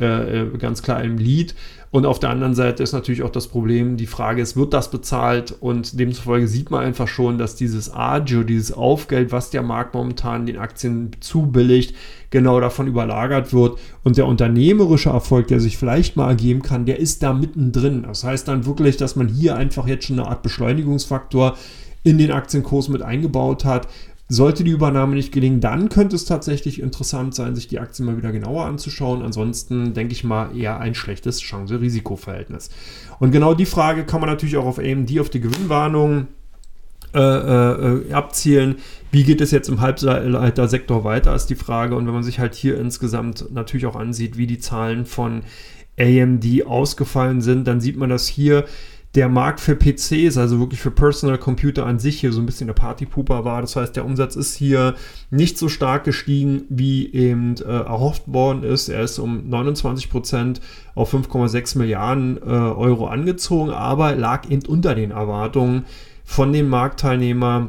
[0.00, 1.54] äh, äh, ganz klar im Lead.
[1.92, 4.90] Und auf der anderen Seite ist natürlich auch das Problem, die Frage ist, wird das
[4.90, 5.54] bezahlt?
[5.60, 10.46] Und demzufolge sieht man einfach schon, dass dieses Agio, dieses Aufgeld, was der Markt momentan
[10.46, 11.94] den Aktien zubilligt,
[12.30, 13.78] genau davon überlagert wird.
[14.04, 18.04] Und der unternehmerische Erfolg, der sich vielleicht mal ergeben kann, der ist da mittendrin.
[18.04, 21.58] Das heißt dann wirklich, dass man hier einfach jetzt schon eine Art Beschleunigungsfaktor
[22.04, 23.86] in den Aktienkurs mit eingebaut hat,
[24.32, 28.16] sollte die Übernahme nicht gelingen, dann könnte es tatsächlich interessant sein, sich die Aktie mal
[28.16, 29.20] wieder genauer anzuschauen.
[29.20, 32.70] Ansonsten denke ich mal eher ein schlechtes Chance-Risiko-Verhältnis.
[33.18, 36.28] Und genau die Frage kann man natürlich auch auf AMD, auf die Gewinnwarnung
[37.14, 38.76] äh, äh, abzielen.
[39.10, 41.94] Wie geht es jetzt im Halbleitersektor weiter, ist die Frage.
[41.94, 45.42] Und wenn man sich halt hier insgesamt natürlich auch ansieht, wie die Zahlen von
[46.00, 48.64] AMD ausgefallen sind, dann sieht man das hier
[49.14, 52.66] der Markt für PCs, also wirklich für Personal Computer an sich hier so ein bisschen
[52.66, 53.60] der Partypooper war.
[53.60, 54.94] Das heißt, der Umsatz ist hier
[55.30, 58.88] nicht so stark gestiegen, wie eben äh, erhofft worden ist.
[58.88, 60.62] Er ist um 29 Prozent
[60.94, 65.84] auf 5,6 Milliarden äh, Euro angezogen, aber lag eben unter den Erwartungen
[66.24, 67.68] von den Marktteilnehmern.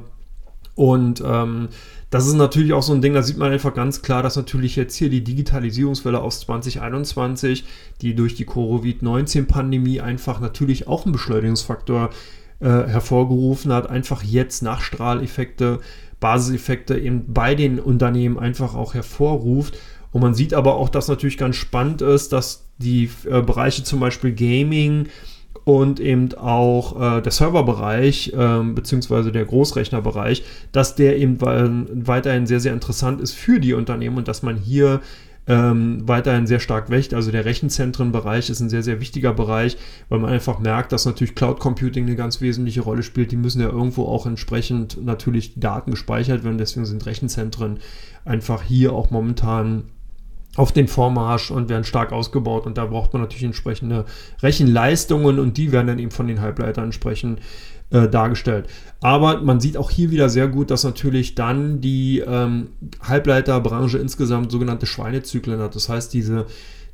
[0.75, 1.67] Und ähm,
[2.13, 4.75] das ist natürlich auch so ein Ding, da sieht man einfach ganz klar, dass natürlich
[4.75, 7.63] jetzt hier die Digitalisierungswelle aus 2021,
[8.01, 12.11] die durch die Covid-19-Pandemie einfach natürlich auch einen Beschleunigungsfaktor
[12.59, 15.79] äh, hervorgerufen hat, einfach jetzt Nachstrahleffekte,
[16.19, 19.79] Basiseffekte eben bei den Unternehmen einfach auch hervorruft.
[20.11, 23.99] Und man sieht aber auch, dass natürlich ganz spannend ist, dass die äh, Bereiche zum
[23.99, 25.07] Beispiel Gaming,
[25.65, 32.59] und eben auch äh, der Serverbereich äh, beziehungsweise der Großrechnerbereich, dass der eben weiterhin sehr,
[32.59, 35.01] sehr interessant ist für die Unternehmen und dass man hier
[35.47, 37.13] ähm, weiterhin sehr stark wächt.
[37.13, 39.77] Also der Rechenzentrenbereich ist ein sehr, sehr wichtiger Bereich,
[40.09, 43.31] weil man einfach merkt, dass natürlich Cloud Computing eine ganz wesentliche Rolle spielt.
[43.31, 46.57] Die müssen ja irgendwo auch entsprechend natürlich Daten gespeichert werden.
[46.57, 47.79] Deswegen sind Rechenzentren
[48.25, 49.83] einfach hier auch momentan
[50.55, 54.05] auf den Vormarsch und werden stark ausgebaut und da braucht man natürlich entsprechende
[54.41, 57.39] Rechenleistungen und die werden dann eben von den Halbleitern entsprechend
[57.89, 58.67] äh, dargestellt.
[59.01, 62.69] Aber man sieht auch hier wieder sehr gut, dass natürlich dann die ähm,
[63.01, 65.75] Halbleiterbranche insgesamt sogenannte Schweinezyklen hat.
[65.75, 66.45] Das heißt, diese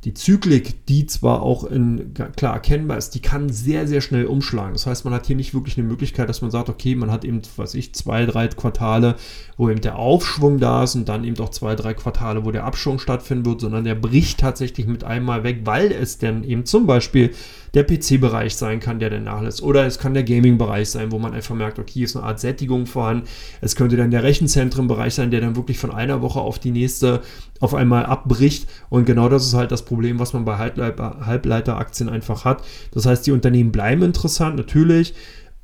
[0.06, 4.72] die Zyklik, die zwar auch in, klar erkennbar ist, die kann sehr, sehr schnell umschlagen.
[4.74, 7.26] Das heißt, man hat hier nicht wirklich eine Möglichkeit, dass man sagt, okay, man hat
[7.26, 9.16] eben, was ich, zwei, drei Quartale,
[9.58, 12.64] wo eben der Aufschwung da ist und dann eben auch zwei, drei Quartale, wo der
[12.64, 16.88] Abschwung stattfinden wird, sondern der bricht tatsächlich mit einmal weg, weil es dann eben zum
[16.88, 17.32] Beispiel
[17.74, 19.62] der PC-Bereich sein kann, der dann nachlässt.
[19.62, 22.40] Oder es kann der Gaming-Bereich sein, wo man einfach merkt, okay, hier ist eine Art
[22.40, 23.28] Sättigung vorhanden.
[23.62, 27.22] Es könnte dann der Rechenzentrenbereich sein, der dann wirklich von einer Woche auf die nächste
[27.60, 28.70] auf einmal abbricht.
[28.90, 32.64] Und genau das ist halt das Problem, was man bei Halbleiteraktien einfach hat.
[32.92, 35.14] Das heißt, die Unternehmen bleiben interessant, natürlich.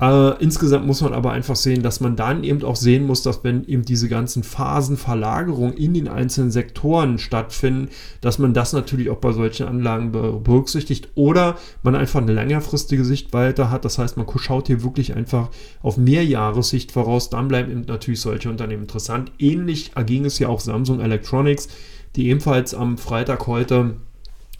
[0.01, 3.45] Äh, insgesamt muss man aber einfach sehen, dass man dann eben auch sehen muss, dass
[3.45, 9.19] wenn eben diese ganzen Phasenverlagerungen in den einzelnen Sektoren stattfinden, dass man das natürlich auch
[9.19, 13.86] bei solchen Anlagen berücksichtigt oder man einfach eine längerfristige Sichtweite hat.
[13.86, 15.49] Das heißt, man schaut hier wirklich einfach
[15.81, 17.29] auf Mehrjahressicht voraus.
[17.29, 19.31] Dann bleiben eben natürlich solche Unternehmen interessant.
[19.39, 21.69] Ähnlich ging es ja auch Samsung Electronics,
[22.17, 23.95] die ebenfalls am Freitag heute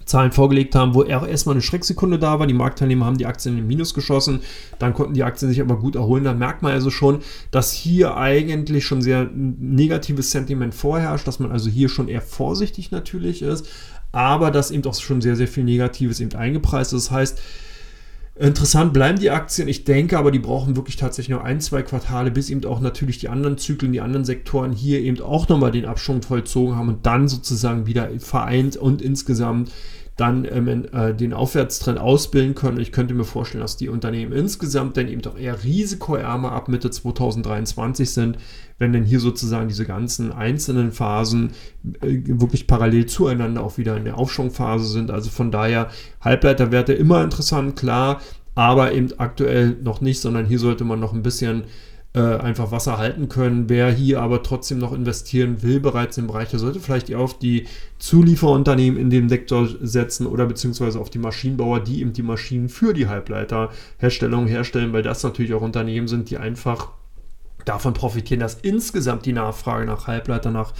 [0.06, 2.48] Zahlen vorgelegt haben, wo auch erstmal eine Schrecksekunde da war.
[2.48, 4.42] Die Marktteilnehmer haben die Aktien in den Minus geschossen.
[4.78, 6.24] Dann konnten die Aktien sich aber gut erholen.
[6.24, 7.20] Da merkt man also schon,
[7.52, 12.92] dass hier eigentlich schon sehr negatives Sentiment vorherrscht, dass man also hier schon eher vorsichtig
[12.92, 13.68] natürlich ist,
[14.12, 17.08] aber dass eben auch schon sehr, sehr viel Negatives eben eingepreist ist.
[17.08, 17.42] Das heißt,
[18.38, 19.70] Interessant bleiben die Aktien.
[19.70, 23.18] Ich denke aber, die brauchen wirklich tatsächlich nur ein, zwei Quartale, bis eben auch natürlich
[23.18, 27.06] die anderen Zyklen, die anderen Sektoren hier eben auch nochmal den Abschwung vollzogen haben und
[27.06, 29.72] dann sozusagen wieder vereint und insgesamt
[30.16, 32.80] dann ähm, äh, den Aufwärtstrend ausbilden können.
[32.80, 36.90] Ich könnte mir vorstellen, dass die Unternehmen insgesamt dann eben doch eher risikoärmer ab Mitte
[36.90, 38.38] 2023 sind,
[38.80, 41.52] wenn denn hier sozusagen diese ganzen einzelnen Phasen
[42.02, 45.12] äh, wirklich parallel zueinander auch wieder in der Aufschwungphase sind.
[45.12, 45.90] Also von daher
[46.22, 48.22] Halbleiterwerte immer interessant, klar,
[48.56, 51.64] aber eben aktuell noch nicht, sondern hier sollte man noch ein bisschen
[52.22, 53.70] einfach Wasser halten können.
[53.70, 57.38] Wer hier aber trotzdem noch investieren will, bereits im Bereich, der sollte vielleicht eher auf
[57.38, 57.68] die
[58.00, 62.94] Zulieferunternehmen in dem Sektor setzen oder beziehungsweise auf die Maschinenbauer, die eben die Maschinen für
[62.94, 66.90] die Halbleiterherstellung herstellen, weil das natürlich auch Unternehmen sind, die einfach
[67.66, 70.74] davon profitieren, dass insgesamt die Nachfrage nach Halbleiter, nach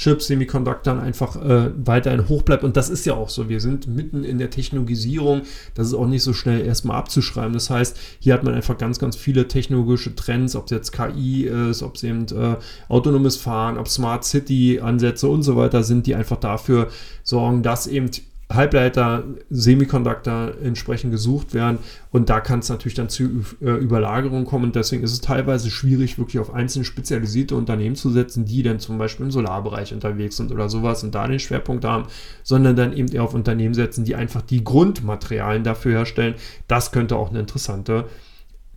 [0.00, 2.64] Chips, Semiconductern einfach äh, weiterhin hoch bleibt.
[2.64, 3.50] Und das ist ja auch so.
[3.50, 5.42] Wir sind mitten in der Technologisierung.
[5.74, 7.52] Das ist auch nicht so schnell erstmal abzuschreiben.
[7.52, 11.44] Das heißt, hier hat man einfach ganz, ganz viele technologische Trends, ob es jetzt KI
[11.44, 12.56] ist, ob es eben äh,
[12.88, 16.88] autonomes Fahren, ob Smart City Ansätze und so weiter sind, die einfach dafür
[17.22, 18.10] sorgen, dass eben
[18.50, 21.78] Halbleiter, Semiconductor entsprechend gesucht werden.
[22.10, 24.64] Und da kann es natürlich dann zu äh, Überlagerungen kommen.
[24.64, 28.80] Und deswegen ist es teilweise schwierig, wirklich auf einzelne spezialisierte Unternehmen zu setzen, die dann
[28.80, 32.06] zum Beispiel im Solarbereich unterwegs sind oder sowas und da den Schwerpunkt haben,
[32.42, 36.34] sondern dann eben eher auf Unternehmen setzen, die einfach die Grundmaterialien dafür herstellen.
[36.66, 38.06] Das könnte auch eine interessante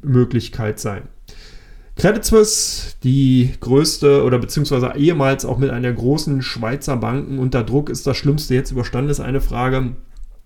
[0.02, 1.08] Möglichkeit sein.
[1.96, 7.90] Credit Suisse, die größte oder beziehungsweise ehemals auch mit einer großen Schweizer Banken unter Druck,
[7.90, 9.94] ist das Schlimmste jetzt überstanden, ist eine Frage.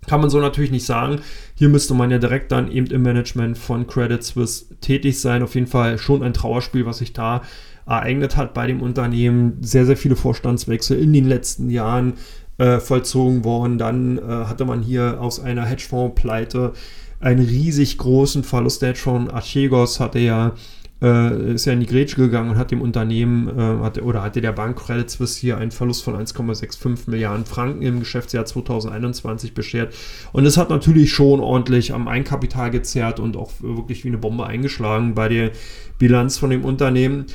[0.06, 1.20] Kann man so natürlich nicht sagen.
[1.56, 5.44] Hier müsste man ja direkt dann eben im Management von Credit Suisse tätig sein.
[5.44, 7.42] Auf jeden Fall schon ein Trauerspiel, was sich da
[7.86, 9.58] ereignet hat bei dem Unternehmen.
[9.62, 12.14] Sehr, sehr viele Vorstandswechsel in den letzten Jahren
[12.58, 13.78] äh, vollzogen worden.
[13.78, 16.74] Dann äh, hatte man hier aus einer Hedgefonds-Pleite
[17.20, 18.82] einen riesig großen Verlust.
[18.82, 20.54] Der Hedgefonds Archegos hatte ja
[21.02, 24.42] äh, ist ja in die Grätsche gegangen und hat dem Unternehmen äh, hatte, oder hatte
[24.42, 29.94] der Bank Credit Suisse hier einen Verlust von 1,65 Milliarden Franken im Geschäftsjahr 2021 beschert.
[30.32, 34.46] Und es hat natürlich schon ordentlich am Einkapital gezerrt und auch wirklich wie eine Bombe
[34.46, 35.52] eingeschlagen bei der
[36.00, 37.26] Bilanz von dem Unternehmen.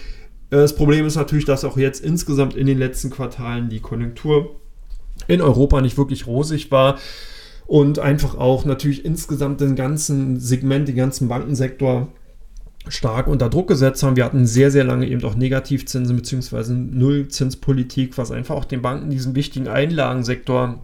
[0.50, 4.56] Äh, das Problem ist natürlich, dass auch jetzt insgesamt in den letzten Quartalen die Konjunktur
[5.28, 6.98] in Europa nicht wirklich rosig war
[7.66, 12.08] und einfach auch natürlich insgesamt den ganzen Segment, den ganzen Bankensektor
[12.88, 14.16] stark unter Druck gesetzt haben.
[14.16, 16.72] Wir hatten sehr, sehr lange eben auch Negativzinsen bzw.
[16.72, 20.80] Nullzinspolitik, was einfach auch den Banken diesen wichtigen Einlagensektor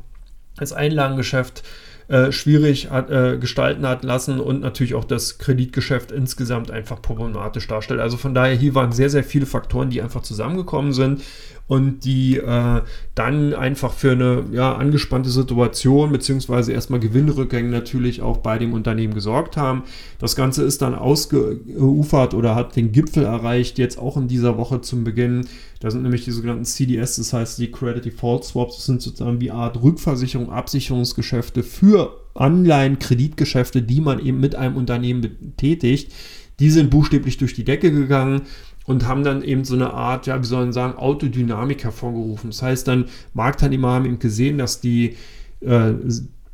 [0.57, 1.63] als Einlagengeschäft
[2.09, 7.67] äh, schwierig hat, äh, gestalten hat lassen und natürlich auch das Kreditgeschäft insgesamt einfach problematisch
[7.67, 8.01] darstellt.
[8.01, 11.23] Also von daher, hier waren sehr, sehr viele Faktoren, die einfach zusammengekommen sind
[11.69, 12.81] und die äh,
[13.15, 19.15] dann einfach für eine ja, angespannte Situation beziehungsweise erstmal Gewinnrückgänge natürlich auch bei dem Unternehmen
[19.15, 19.83] gesorgt haben.
[20.19, 24.81] Das Ganze ist dann ausgeufert oder hat den Gipfel erreicht, jetzt auch in dieser Woche
[24.81, 25.47] zum Beginn.
[25.81, 29.41] Da sind nämlich die sogenannten CDS, das heißt die Credit Default Swaps, das sind sozusagen
[29.41, 36.13] wie Art Rückversicherung, Absicherungsgeschäfte für Anleihen, Kreditgeschäfte, die man eben mit einem Unternehmen betätigt.
[36.61, 38.43] Die sind buchstäblich durch die Decke gegangen
[38.89, 42.49] und haben dann eben so eine Art, ja, wie soll man sagen, Autodynamik hervorgerufen.
[42.49, 45.15] Das heißt dann, Marktteilnehmer haben eben gesehen, dass die
[45.61, 45.93] äh,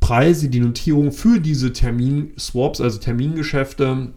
[0.01, 4.09] Preise, die Notierung für diese Termin-Swaps, also Termingeschäfte,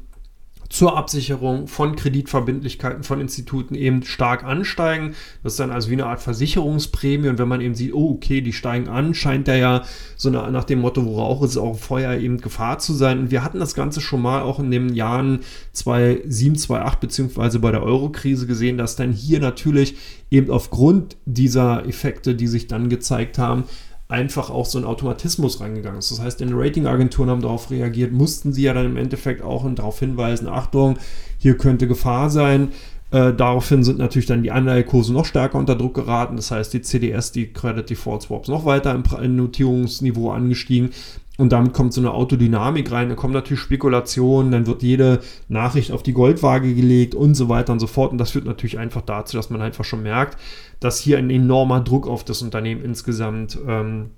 [0.68, 5.14] zur Absicherung von Kreditverbindlichkeiten von Instituten eben stark ansteigen.
[5.42, 7.28] Das ist dann also wie eine Art Versicherungsprämie.
[7.28, 9.84] Und wenn man eben sieht, oh, okay, die steigen an, scheint da ja
[10.16, 13.18] so eine, nach dem Motto, wo Rauch ist, auch Feuer eben Gefahr zu sein.
[13.18, 15.40] Und wir hatten das Ganze schon mal auch in den Jahren
[15.72, 19.96] 2007, 2008 beziehungsweise bei der Euro-Krise gesehen, dass dann hier natürlich
[20.30, 23.64] eben aufgrund dieser Effekte, die sich dann gezeigt haben,
[24.08, 26.10] einfach auch so ein Automatismus reingegangen ist.
[26.10, 29.98] Das heißt, die Ratingagenturen haben darauf reagiert, mussten sie ja dann im Endeffekt auch darauf
[29.98, 30.98] hinweisen, Achtung,
[31.36, 32.72] hier könnte Gefahr sein.
[33.10, 36.36] Äh, daraufhin sind natürlich dann die Anleihekurse noch stärker unter Druck geraten.
[36.36, 40.90] Das heißt, die CDS, die Credit Default Swaps, noch weiter im, Notierungsniveau angestiegen.
[41.38, 45.92] Und damit kommt so eine Autodynamik rein, da kommen natürlich Spekulationen, dann wird jede Nachricht
[45.92, 48.10] auf die Goldwaage gelegt und so weiter und so fort.
[48.10, 50.36] Und das führt natürlich einfach dazu, dass man einfach schon merkt,
[50.80, 54.10] dass hier ein enormer Druck auf das Unternehmen insgesamt ähm,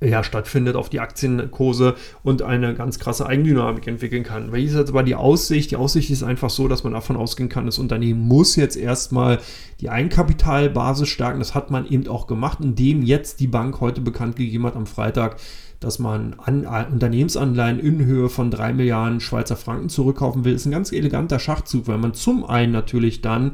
[0.00, 4.52] ja, stattfindet auf die Aktienkurse und eine ganz krasse Eigendynamik entwickeln kann.
[4.54, 7.66] Ist jetzt aber die Aussicht, die Aussicht ist einfach so, dass man davon ausgehen kann,
[7.66, 9.40] das Unternehmen muss jetzt erstmal
[9.80, 11.38] die Eigenkapitalbasis stärken.
[11.38, 14.86] Das hat man eben auch gemacht, indem jetzt die Bank heute bekannt gegeben hat am
[14.86, 15.36] Freitag,
[15.80, 20.54] dass man an, an Unternehmensanleihen in Höhe von 3 Milliarden Schweizer Franken zurückkaufen will.
[20.54, 23.52] Das ist ein ganz eleganter Schachzug, weil man zum einen natürlich dann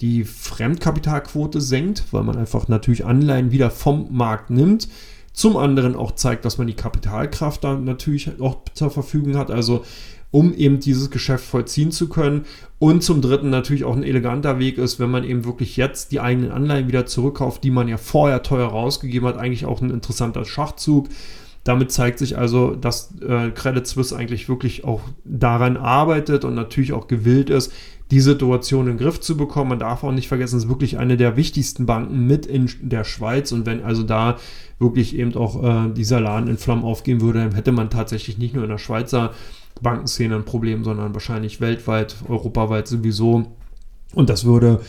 [0.00, 4.88] die Fremdkapitalquote senkt, weil man einfach natürlich Anleihen wieder vom Markt nimmt
[5.34, 9.84] zum anderen auch zeigt, dass man die Kapitalkraft dann natürlich auch zur Verfügung hat, also
[10.30, 12.44] um eben dieses Geschäft vollziehen zu können.
[12.78, 16.20] Und zum dritten natürlich auch ein eleganter Weg ist, wenn man eben wirklich jetzt die
[16.20, 20.44] eigenen Anleihen wieder zurückkauft, die man ja vorher teuer rausgegeben hat, eigentlich auch ein interessanter
[20.44, 21.08] Schachzug.
[21.64, 26.92] Damit zeigt sich also, dass äh, Credit Suisse eigentlich wirklich auch daran arbeitet und natürlich
[26.92, 27.72] auch gewillt ist,
[28.10, 29.70] die Situation in den Griff zu bekommen.
[29.70, 33.04] Man darf auch nicht vergessen, es ist wirklich eine der wichtigsten Banken mit in der
[33.04, 33.52] Schweiz.
[33.52, 34.36] Und wenn also da
[34.78, 38.54] wirklich eben auch äh, dieser Laden in Flammen aufgehen würde, dann hätte man tatsächlich nicht
[38.54, 39.32] nur in der Schweizer
[39.82, 43.46] Bankenszene ein Problem, sondern wahrscheinlich weltweit, europaweit sowieso.
[44.14, 44.80] Und das würde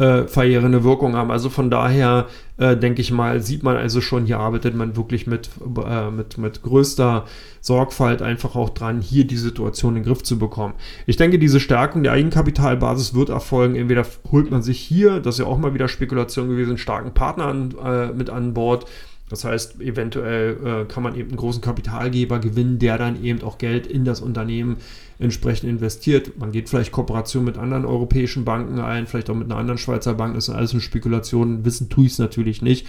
[0.00, 1.30] äh, verheerende Wirkung haben.
[1.30, 5.26] Also von daher äh, denke ich mal, sieht man also schon, hier arbeitet man wirklich
[5.26, 5.50] mit,
[5.86, 7.26] äh, mit, mit größter
[7.60, 10.74] Sorgfalt einfach auch dran, hier die Situation in den Griff zu bekommen.
[11.06, 13.76] Ich denke, diese Stärkung der Eigenkapitalbasis wird erfolgen.
[13.76, 17.44] Entweder holt man sich hier, das ist ja auch mal wieder Spekulation gewesen, starken Partner
[17.44, 18.86] an, äh, mit an Bord
[19.30, 23.58] das heißt, eventuell äh, kann man eben einen großen Kapitalgeber gewinnen, der dann eben auch
[23.58, 24.78] Geld in das Unternehmen
[25.20, 26.36] entsprechend investiert.
[26.36, 30.14] Man geht vielleicht Kooperation mit anderen europäischen Banken ein, vielleicht auch mit einer anderen Schweizer
[30.14, 30.34] Bank.
[30.34, 31.64] Das ist alles eine Spekulation.
[31.64, 32.88] Wissen tue ich es natürlich nicht.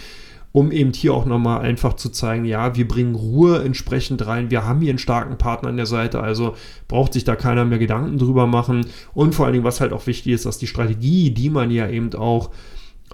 [0.50, 4.50] Um eben hier auch nochmal einfach zu zeigen, ja, wir bringen Ruhe entsprechend rein.
[4.50, 6.56] Wir haben hier einen starken Partner an der Seite, also
[6.88, 8.84] braucht sich da keiner mehr Gedanken drüber machen.
[9.14, 11.88] Und vor allen Dingen, was halt auch wichtig ist, dass die Strategie, die man ja
[11.88, 12.50] eben auch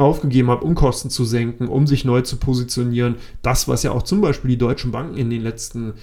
[0.01, 3.17] aufgegeben hat, um Kosten zu senken, um sich neu zu positionieren.
[3.43, 5.95] Das, was ja auch zum Beispiel die deutschen Banken in den letzten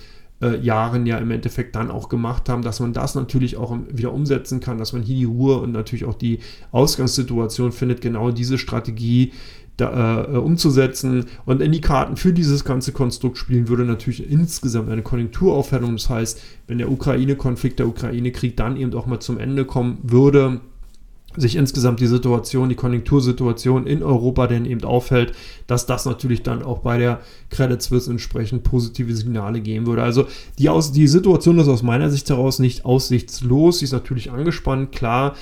[0.42, 4.14] äh, Jahren ja im Endeffekt dann auch gemacht haben, dass man das natürlich auch wieder
[4.14, 6.40] umsetzen kann, dass man hier die Ruhe und natürlich auch die
[6.72, 9.32] Ausgangssituation findet, genau diese Strategie
[9.78, 14.90] da, äh, umzusetzen und in die Karten für dieses ganze Konstrukt spielen würde natürlich insgesamt
[14.90, 15.98] eine Konjunkturaufhellung.
[15.98, 20.62] Das heißt, wenn der Ukraine-Konflikt, der Ukraine-Krieg dann eben auch mal zum Ende kommen würde,
[21.38, 25.34] sich insgesamt die Situation, die Konjunktursituation in Europa denn eben auffällt,
[25.68, 27.20] dass das natürlich dann auch bei der
[27.50, 30.04] Credit Suisse entsprechend positive Signale geben würde.
[30.04, 30.28] Also
[30.60, 34.92] die, aus, die Situation ist aus meiner Sicht heraus nicht aussichtslos, sie ist natürlich angespannt,
[34.92, 35.36] klar.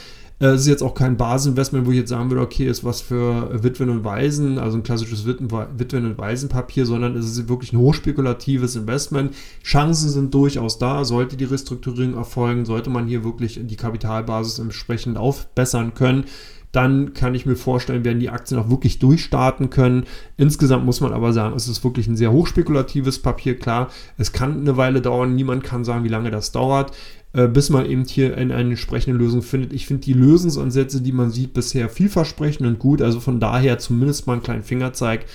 [0.43, 2.99] Äh, es ist jetzt auch kein Basisinvestment, wo ich jetzt sagen würde, okay, ist was
[2.99, 7.79] für Witwen und Waisen, also ein klassisches Witwen- und Waisenpapier, sondern es ist wirklich ein
[7.79, 9.33] hochspekulatives Investment.
[9.63, 15.17] Chancen sind durchaus da, sollte die Restrukturierung erfolgen, sollte man hier wirklich die Kapitalbasis entsprechend
[15.17, 16.25] aufbessern können
[16.73, 20.05] dann kann ich mir vorstellen, werden die Aktien auch wirklich durchstarten können.
[20.37, 23.59] Insgesamt muss man aber sagen, es ist wirklich ein sehr hochspekulatives Papier.
[23.59, 25.35] Klar, es kann eine Weile dauern.
[25.35, 26.91] Niemand kann sagen, wie lange das dauert
[27.33, 29.73] äh, bis man eben hier eine, eine entsprechende Lösung findet.
[29.73, 33.01] Ich finde die Lösungsansätze, die man sieht, bisher vielversprechend und gut.
[33.01, 35.25] Also von daher zumindest mal einen kleinen Fingerzeig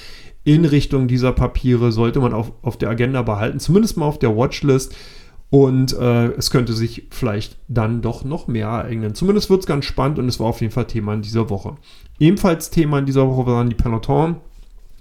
[0.44, 4.34] in Richtung dieser Papiere sollte man auf, auf der Agenda behalten, zumindest mal auf der
[4.34, 4.94] Watchlist.
[5.50, 9.14] Und äh, es könnte sich vielleicht dann doch noch mehr ereignen.
[9.14, 11.76] Zumindest wird es ganz spannend und es war auf jeden Fall Thema in dieser Woche.
[12.18, 14.36] Ebenfalls Thema in dieser Woche waren die Peloton,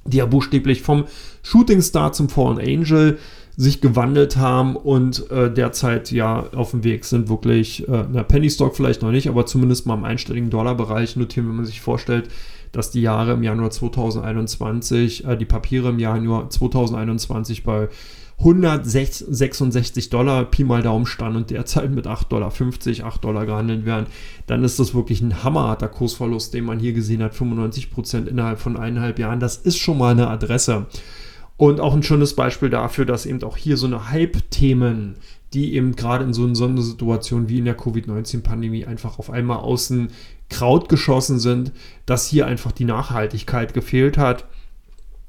[0.05, 1.05] die ja buchstäblich vom
[1.43, 3.19] Shooting Star zum Fallen Angel
[3.57, 8.51] sich gewandelt haben und äh, derzeit ja auf dem Weg sind, wirklich, äh, na, Penny
[8.51, 12.29] Stock vielleicht noch nicht, aber zumindest mal im einstelligen Dollarbereich notieren, wenn man sich vorstellt,
[12.71, 17.89] dass die Jahre im Januar 2021, äh, die Papiere im Januar 2021 bei
[18.39, 24.05] 166 Dollar Pi mal Daumen stand und derzeit mit 8,50 Dollar, 8 Dollar gehandelt werden,
[24.45, 28.59] dann ist das wirklich ein hammerharter Kursverlust, den man hier gesehen hat, 95 Prozent innerhalb
[28.59, 29.39] von eineinhalb Jahren.
[29.39, 30.85] Das ist schon mal eine Adresse.
[31.57, 35.15] Und auch ein schönes Beispiel dafür, dass eben auch hier so eine Hype-Themen,
[35.53, 40.09] die eben gerade in so einer Sondersituation wie in der Covid-19-Pandemie einfach auf einmal außen
[40.49, 41.71] Kraut geschossen sind,
[42.05, 44.45] dass hier einfach die Nachhaltigkeit gefehlt hat.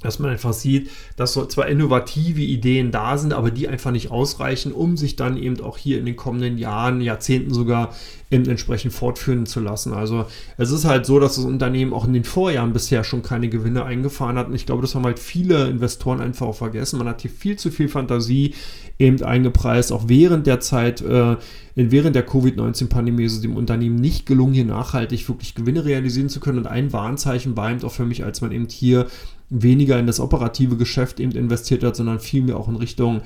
[0.01, 4.11] Dass man einfach sieht, dass so zwar innovative Ideen da sind, aber die einfach nicht
[4.13, 7.95] ausreichen, um sich dann eben auch hier in den kommenden Jahren, Jahrzehnten sogar
[8.31, 9.93] eben entsprechend fortführen zu lassen.
[9.93, 10.27] Also
[10.57, 13.85] es ist halt so, dass das Unternehmen auch in den Vorjahren bisher schon keine Gewinne
[13.85, 14.49] eingefahren hat.
[14.49, 16.99] Und ich glaube, das haben halt viele Investoren einfach auch vergessen.
[16.99, 18.55] Man hat hier viel zu viel Fantasie
[18.99, 21.37] eben eingepreist, auch während der Zeit, äh,
[21.75, 26.41] während der Covid-19-Pandemie ist es dem Unternehmen nicht gelungen, hier nachhaltig wirklich Gewinne realisieren zu
[26.41, 26.59] können.
[26.59, 29.07] Und ein Warnzeichen war eben auch für mich, als man eben hier
[29.51, 33.23] weniger in das operative Geschäft eben investiert hat, sondern vielmehr auch in Richtung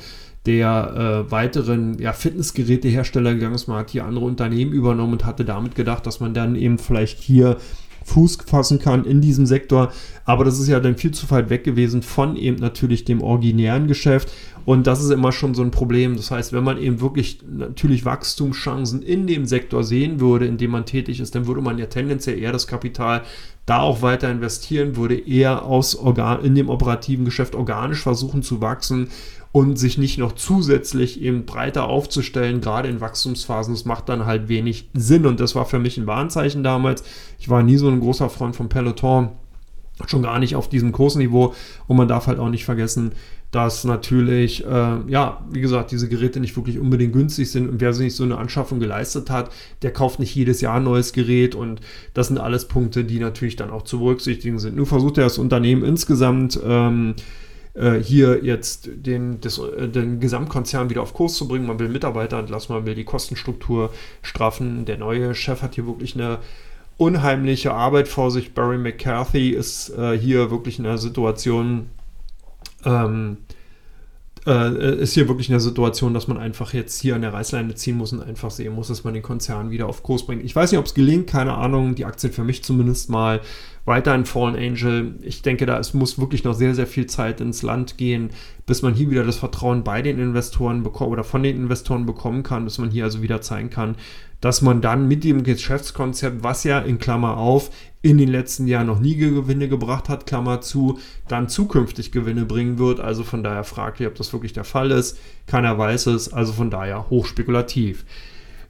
[0.47, 3.69] der äh, weiteren ja, Fitnessgerätehersteller gegangen ist.
[3.69, 7.21] Man hat hier andere Unternehmen übernommen und hatte damit gedacht, dass man dann eben vielleicht
[7.21, 7.59] hier
[8.05, 9.93] Fuß fassen kann in diesem Sektor.
[10.25, 13.89] Aber das ist ja dann viel zu weit weg gewesen von eben natürlich dem originären
[13.89, 14.33] Geschäft.
[14.65, 16.17] Und das ist immer schon so ein Problem.
[16.17, 20.71] Das heißt, wenn man eben wirklich natürlich Wachstumschancen in dem Sektor sehen würde, in dem
[20.71, 23.23] man tätig ist, dann würde man ja tendenziell eher das Kapital
[23.67, 28.61] da auch weiter investieren, würde eher aus Organ in dem operativen Geschäft organisch versuchen zu
[28.61, 29.09] wachsen
[29.53, 34.49] und sich nicht noch zusätzlich eben breiter aufzustellen, gerade in Wachstumsphasen, das macht dann halt
[34.49, 35.27] wenig Sinn.
[35.27, 37.05] Und das war für mich ein Warnzeichen damals.
[37.39, 39.29] Ich war nie so ein großer Freund von Peloton,
[40.07, 41.55] schon gar nicht auf diesem Kursniveau.
[41.87, 43.13] Und man darf halt auch nicht vergessen,
[43.51, 47.93] dass natürlich, äh, ja, wie gesagt, diese Geräte nicht wirklich unbedingt günstig sind und wer
[47.93, 51.55] sich nicht so eine Anschaffung geleistet hat, der kauft nicht jedes Jahr ein neues Gerät
[51.55, 51.83] und
[52.15, 54.75] das sind alles Punkte, die natürlich dann auch zu berücksichtigen sind.
[54.75, 57.15] Nur versucht er das Unternehmen insgesamt ähm,
[57.75, 61.67] äh, hier jetzt den, das, äh, den Gesamtkonzern wieder auf Kurs zu bringen.
[61.67, 63.93] Man will Mitarbeiter entlassen, man will die Kostenstruktur
[64.23, 64.85] straffen.
[64.85, 66.39] Der neue Chef hat hier wirklich eine
[66.99, 68.55] unheimliche Arbeit vor sich.
[68.55, 71.89] Barry McCarthy ist äh, hier wirklich in einer Situation,
[72.85, 73.39] ähm,
[74.47, 77.97] äh, ist hier wirklich eine Situation, dass man einfach jetzt hier an der Reißleine ziehen
[77.97, 80.43] muss und einfach sehen muss, dass man den Konzern wieder auf Kurs bringt.
[80.45, 81.95] Ich weiß nicht, ob es gelingt, keine Ahnung.
[81.95, 83.41] Die Aktien für mich zumindest mal
[83.85, 85.15] weiter in Fallen Angel.
[85.23, 88.31] Ich denke, da es muss wirklich noch sehr, sehr viel Zeit ins Land gehen,
[88.67, 92.43] bis man hier wieder das Vertrauen bei den Investoren bekommt oder von den Investoren bekommen
[92.43, 93.97] kann, dass man hier also wieder zeigen kann,
[94.43, 97.71] dass man dann mit dem Geschäftskonzept, was ja in Klammer auf
[98.03, 102.79] in den letzten Jahren noch nie Gewinne gebracht hat, Klammer zu, dann zukünftig Gewinne bringen
[102.79, 102.99] wird.
[102.99, 105.17] Also von daher fraglich, ob das wirklich der Fall ist.
[105.47, 108.05] Keiner weiß es, also von daher hochspekulativ.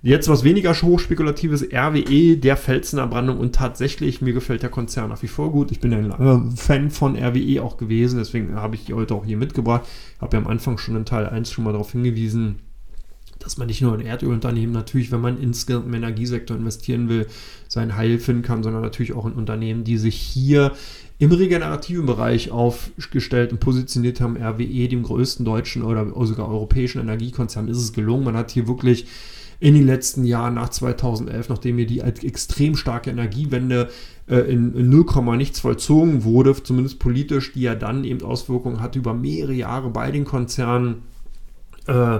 [0.02, 5.28] Jetzt was weniger hochspekulatives, RWE, der Felsenerbrandung und tatsächlich, mir gefällt der Konzern nach wie
[5.28, 5.70] vor gut.
[5.70, 9.24] Ich bin ein langer Fan von RWE auch gewesen, deswegen habe ich die heute auch
[9.24, 9.88] hier mitgebracht.
[10.20, 12.58] Habe ja am Anfang schon in Teil 1 schon mal darauf hingewiesen,
[13.42, 17.26] dass man nicht nur in Erdölunternehmen natürlich, wenn man insgesamt im Energiesektor investieren will,
[17.68, 20.72] sein Heil finden kann, sondern natürlich auch in Unternehmen, die sich hier
[21.18, 24.36] im regenerativen Bereich aufgestellt und positioniert haben.
[24.36, 28.24] RWE, dem größten deutschen oder sogar europäischen Energiekonzern, ist es gelungen.
[28.24, 29.06] Man hat hier wirklich
[29.60, 33.90] in den letzten Jahren nach 2011, nachdem hier die extrem starke Energiewende
[34.28, 38.98] äh, in, in 0, nichts vollzogen wurde, zumindest politisch, die ja dann eben Auswirkungen hatte
[38.98, 41.02] über mehrere Jahre bei den Konzernen,
[41.86, 42.18] äh,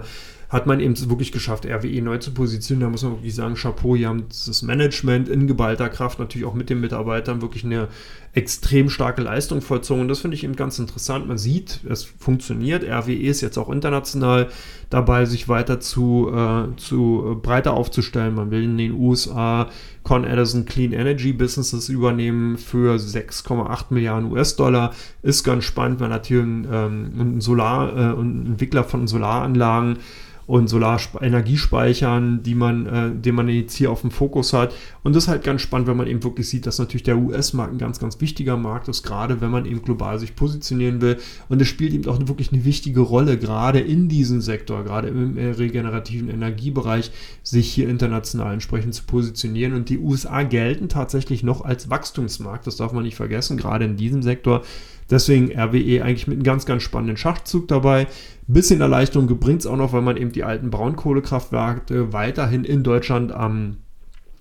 [0.52, 2.88] hat man eben wirklich geschafft, RWE neu zu positionieren.
[2.88, 6.52] Da muss man wirklich sagen, Chapeau, hier haben das Management in geballter Kraft natürlich auch
[6.52, 7.88] mit den Mitarbeitern wirklich eine
[8.34, 10.08] extrem starke Leistung vollzogen.
[10.08, 11.28] Das finde ich eben ganz interessant.
[11.28, 12.82] Man sieht, es funktioniert.
[12.82, 14.48] RWE ist jetzt auch international
[14.88, 18.34] dabei, sich weiter zu, äh, zu äh, breiter aufzustellen.
[18.34, 19.68] Man will in den USA
[20.02, 24.94] Con Edison Clean Energy Businesses übernehmen für 6,8 Milliarden US-Dollar.
[25.22, 29.98] Ist ganz spannend, hat hier einen, ähm, einen Solar, äh, einen Entwickler von Solaranlagen
[30.46, 34.74] und Solarenergiespeichern, die man, äh, den man jetzt hier auf dem Fokus hat.
[35.02, 37.72] Und das ist halt ganz spannend, wenn man eben wirklich sieht, dass natürlich der US-Markt
[37.72, 41.18] ein ganz, ganz wichtiger Markt ist, gerade wenn man eben global sich positionieren will.
[41.50, 45.36] Und es spielt eben auch wirklich eine wichtige Rolle, gerade in diesem Sektor, gerade im
[45.36, 47.10] regenerativen Energiebereich,
[47.42, 49.74] sich hier international entsprechend zu positionieren.
[49.74, 53.98] Und die USA gelten tatsächlich noch als Wachstumsmarkt, das darf man nicht vergessen, gerade in
[53.98, 54.62] diesem Sektor.
[55.10, 58.06] Deswegen RWE eigentlich mit einem ganz, ganz spannenden Schachzug dabei.
[58.46, 63.30] Bisschen Erleichterung bringt es auch noch, weil man eben die alten Braunkohlekraftwerke weiterhin in Deutschland
[63.32, 63.78] am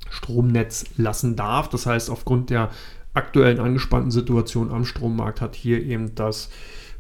[0.10, 1.70] Stromnetz lassen darf.
[1.70, 2.70] Das heißt, aufgrund der
[3.14, 6.50] aktuellen angespannten Situation am Strommarkt hat hier eben das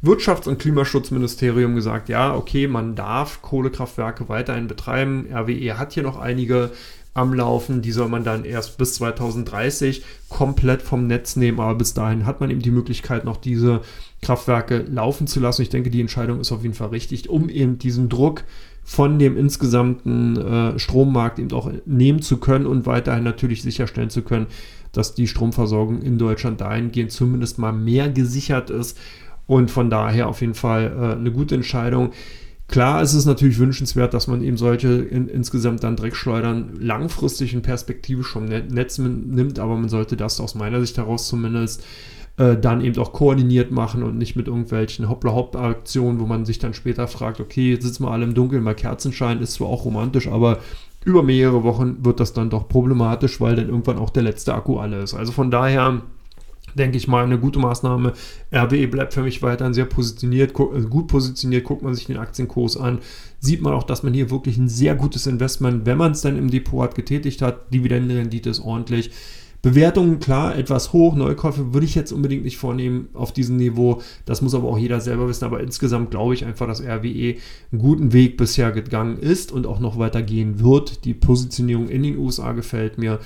[0.03, 5.27] Wirtschafts- und Klimaschutzministerium gesagt, ja, okay, man darf Kohlekraftwerke weiterhin betreiben.
[5.31, 6.71] RWE hat hier noch einige
[7.13, 7.81] am Laufen.
[7.81, 11.59] Die soll man dann erst bis 2030 komplett vom Netz nehmen.
[11.59, 13.81] Aber bis dahin hat man eben die Möglichkeit, noch diese
[14.21, 15.61] Kraftwerke laufen zu lassen.
[15.61, 18.43] Ich denke, die Entscheidung ist auf jeden Fall richtig, um eben diesen Druck
[18.83, 24.23] von dem insgesamten äh, Strommarkt eben auch nehmen zu können und weiterhin natürlich sicherstellen zu
[24.23, 24.47] können,
[24.91, 28.97] dass die Stromversorgung in Deutschland dahingehend zumindest mal mehr gesichert ist.
[29.47, 32.11] Und von daher auf jeden Fall äh, eine gute Entscheidung.
[32.67, 37.61] Klar ist es natürlich wünschenswert, dass man eben solche in, insgesamt dann Dreckschleudern langfristig in
[37.61, 41.83] Perspektive schon Netz nimmt, aber man sollte das aus meiner Sicht heraus zumindest
[42.37, 46.73] äh, dann eben auch koordiniert machen und nicht mit irgendwelchen Hoppla-Hopp-Aktionen, wo man sich dann
[46.73, 50.29] später fragt, okay, jetzt sitzen wir alle im Dunkeln bei Kerzenschein, ist zwar auch romantisch,
[50.29, 50.59] aber
[51.03, 54.77] über mehrere Wochen wird das dann doch problematisch, weil dann irgendwann auch der letzte Akku
[54.77, 55.13] alle ist.
[55.13, 56.01] Also von daher
[56.75, 58.13] denke ich mal, eine gute Maßnahme.
[58.53, 61.63] RWE bleibt für mich weiterhin sehr positioniert, also gut positioniert.
[61.63, 62.99] Guckt man sich den Aktienkurs an,
[63.39, 66.37] sieht man auch, dass man hier wirklich ein sehr gutes Investment, wenn man es dann
[66.37, 67.73] im Depot hat, getätigt hat.
[67.73, 69.11] Dividendenrendite ist ordentlich.
[69.61, 71.15] Bewertungen, klar, etwas hoch.
[71.15, 74.01] Neukäufe würde ich jetzt unbedingt nicht vornehmen auf diesem Niveau.
[74.25, 75.45] Das muss aber auch jeder selber wissen.
[75.45, 77.35] Aber insgesamt glaube ich einfach, dass RWE
[77.71, 81.05] einen guten Weg bisher gegangen ist und auch noch weiter gehen wird.
[81.05, 83.19] Die Positionierung in den USA gefällt mir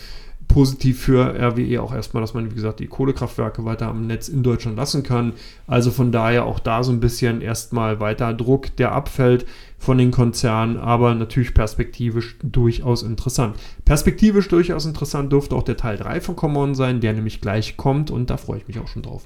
[0.48, 4.43] positiv für RWE auch erstmal, dass man, wie gesagt, die Kohlekraftwerke weiter am Netz in
[4.43, 5.34] Deutschland lassen kann.
[5.68, 9.46] Also von daher auch da so ein bisschen erstmal weiter Druck, der abfällt
[9.78, 13.56] von den Konzernen, aber natürlich perspektivisch durchaus interessant.
[13.84, 18.10] Perspektivisch durchaus interessant dürfte auch der Teil 3 von Common sein, der nämlich gleich kommt
[18.10, 19.24] und da freue ich mich auch schon drauf.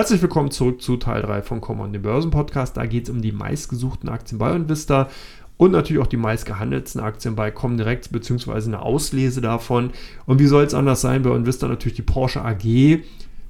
[0.00, 2.74] Herzlich willkommen zurück zu Teil 3 von Common, dem Börsenpodcast.
[2.74, 5.10] Da geht es um die meistgesuchten Aktien bei Invista
[5.58, 9.90] und natürlich auch die meistgehandelten Aktien bei Comdirect beziehungsweise eine Auslese davon.
[10.24, 11.20] Und wie soll es anders sein?
[11.20, 13.02] Bei Invista natürlich die Porsche AG,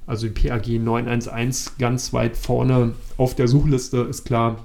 [0.05, 4.57] also die PAG 911 ganz weit vorne auf der Suchliste, ist klar.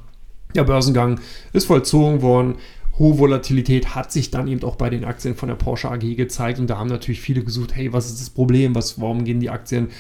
[0.57, 1.21] Der Börsengang
[1.53, 2.57] ist vollzogen worden.
[2.99, 6.59] Hohe Volatilität hat sich dann eben auch bei den Aktien von der Porsche AG gezeigt
[6.59, 8.75] und da haben natürlich viele gesucht, hey, was ist das Problem?
[8.75, 9.91] Was, warum gehen die Aktien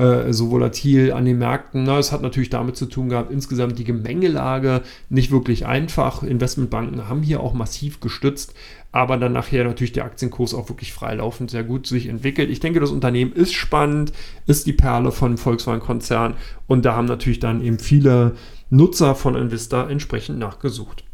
[0.00, 1.84] äh, so volatil an den Märkten.
[1.84, 4.80] Na, es hat natürlich damit zu tun gehabt, insgesamt die Gemengelage
[5.10, 6.22] nicht wirklich einfach.
[6.22, 8.54] Investmentbanken haben hier auch massiv gestützt,
[8.92, 12.48] aber dann nachher natürlich der Aktienkurs auch wirklich freilaufend sehr gut sich entwickelt.
[12.48, 14.12] Ich denke, das Unternehmen ist spannend,
[14.46, 16.34] ist die Perle von Volkswagen-Konzern
[16.66, 18.36] und da haben natürlich dann eben viele
[18.70, 21.04] Nutzer von Invista entsprechend nachgesucht.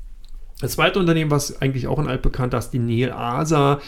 [0.60, 3.80] Das zweite Unternehmen, was eigentlich auch ein altbekannter ist, die Neil Asa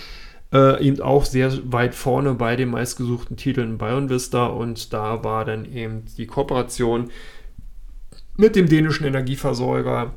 [0.53, 5.45] äh, eben auch sehr weit vorne bei den meistgesuchten Titeln bei Vista und da war
[5.45, 7.11] dann eben die Kooperation
[8.37, 10.15] mit dem dänischen Energieversorger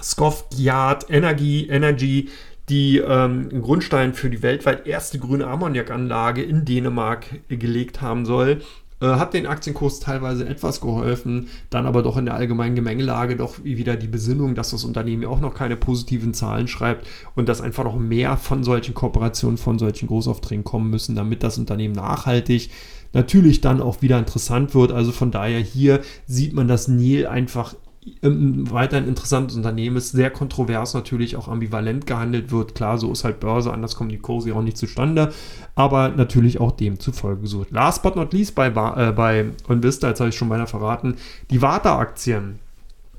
[0.00, 2.28] Skofjord Energy, Energy
[2.68, 8.62] die ähm, Grundstein für die weltweit erste grüne Ammoniakanlage in Dänemark gelegt haben soll.
[9.00, 13.64] Äh, hat den Aktienkurs teilweise etwas geholfen, dann aber doch in der allgemeinen Gemengelage doch
[13.64, 17.62] wieder die Besinnung, dass das Unternehmen ja auch noch keine positiven Zahlen schreibt und dass
[17.62, 22.70] einfach noch mehr von solchen Kooperationen, von solchen Großaufträgen kommen müssen, damit das Unternehmen nachhaltig
[23.12, 24.92] natürlich dann auch wieder interessant wird.
[24.92, 27.74] Also von daher hier sieht man, dass Nil einfach
[28.22, 32.74] weiter ein interessantes Unternehmen ist, sehr kontrovers natürlich, auch ambivalent gehandelt wird.
[32.74, 35.32] Klar, so ist halt Börse, anders kommen die Kurse auch nicht zustande,
[35.74, 37.70] aber natürlich auch demzufolge gesucht.
[37.70, 41.16] Last but not least bei, äh, bei Invista, jetzt habe ich schon beinahe verraten,
[41.50, 42.58] die Warta-Aktien.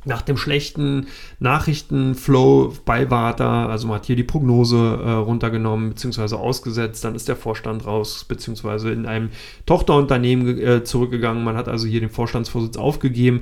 [0.04, 1.06] Nach dem schlechten
[1.40, 6.38] Nachrichtenflow bei Warta, also man hat hier die Prognose äh, runtergenommen bzw.
[6.38, 8.94] ausgesetzt, dann ist der Vorstand raus bzw.
[8.94, 9.30] in einem
[9.68, 13.42] Tochterunternehmen äh, zurückgegangen, man hat also hier den Vorstandsvorsitz aufgegeben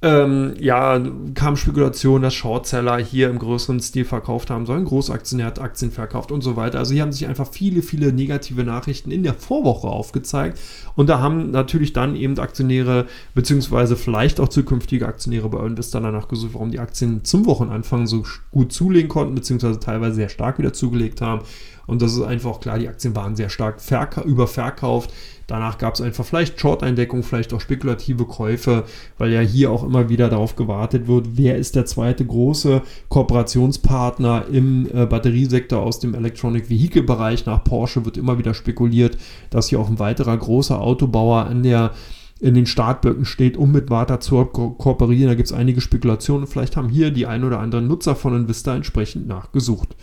[0.00, 1.00] ähm, ja,
[1.34, 4.84] kam Spekulation, dass Shortseller hier im größeren Stil verkauft haben sollen.
[4.84, 6.78] Großaktionär hat Aktien verkauft und so weiter.
[6.78, 10.60] Also hier haben sich einfach viele, viele negative Nachrichten in der Vorwoche aufgezeigt.
[10.94, 16.28] Und da haben natürlich dann eben Aktionäre, beziehungsweise vielleicht auch zukünftige Aktionäre bei Investor danach
[16.28, 18.22] gesucht, warum die Aktien zum Wochenanfang so
[18.52, 21.42] gut zulegen konnten, beziehungsweise teilweise sehr stark wieder zugelegt haben.
[21.88, 23.80] Und das ist einfach klar, die Aktien waren sehr stark
[24.24, 25.10] überverkauft.
[25.48, 28.84] Danach gab es einfach vielleicht Short-Eindeckung, vielleicht auch spekulative Käufe,
[29.16, 34.44] weil ja hier auch immer wieder darauf gewartet wird, wer ist der zweite große Kooperationspartner
[34.52, 37.46] im äh, Batteriesektor aus dem Electronic Vehicle-Bereich.
[37.46, 39.16] Nach Porsche wird immer wieder spekuliert,
[39.48, 41.92] dass hier auch ein weiterer großer Autobauer an der
[42.40, 45.28] in den Startblöcken steht, um mit Warta zu ko kooperieren.
[45.28, 46.46] Da gibt es einige Spekulationen.
[46.46, 49.96] Vielleicht haben hier die ein oder anderen Nutzer von Invista entsprechend nachgesucht.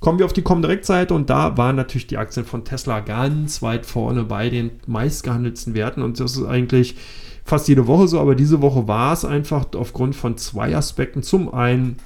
[0.00, 3.86] Kommen wir auf die Comdirect-Seite und da waren natürlich die Aktien von Tesla ganz weit
[3.86, 6.96] vorne bei den meistgehandelten Werten und das ist eigentlich
[7.44, 11.22] fast jede Woche so, aber diese Woche war es einfach aufgrund von zwei Aspekten.
[11.22, 11.96] Zum einen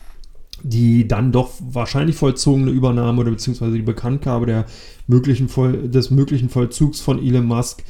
[0.63, 4.67] die dann doch wahrscheinlich vollzogene Übernahme oder beziehungsweise die Bekanntgabe der
[5.07, 7.83] möglichen Voll des möglichen Vollzugs von Elon Musk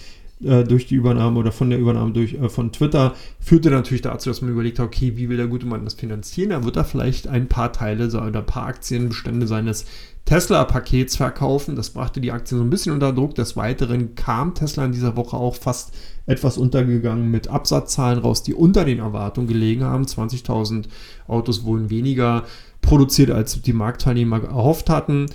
[0.43, 4.30] äh, durch die Übernahme oder von der Übernahme durch, äh, von Twitter führte natürlich dazu,
[4.30, 6.51] dass man überlegt hat, okay, wie will der gute Mann das finanzieren?
[6.51, 9.84] Da wird er vielleicht ein paar Teile oder ein paar Aktienbestände seines
[10.24, 11.76] Tesla-Pakets verkaufen.
[11.76, 13.34] Das brachte die Aktien so ein bisschen unter Druck.
[13.34, 15.93] Des Weiteren kam Tesla in dieser Woche auch fast
[16.26, 20.05] etwas untergegangen mit Absatzzahlen raus, die unter den Erwartungen gelegen haben.
[20.05, 20.84] 20.000
[21.26, 22.45] Autos wurden weniger
[22.80, 25.26] produziert, als die Marktteilnehmer erhofft hatten.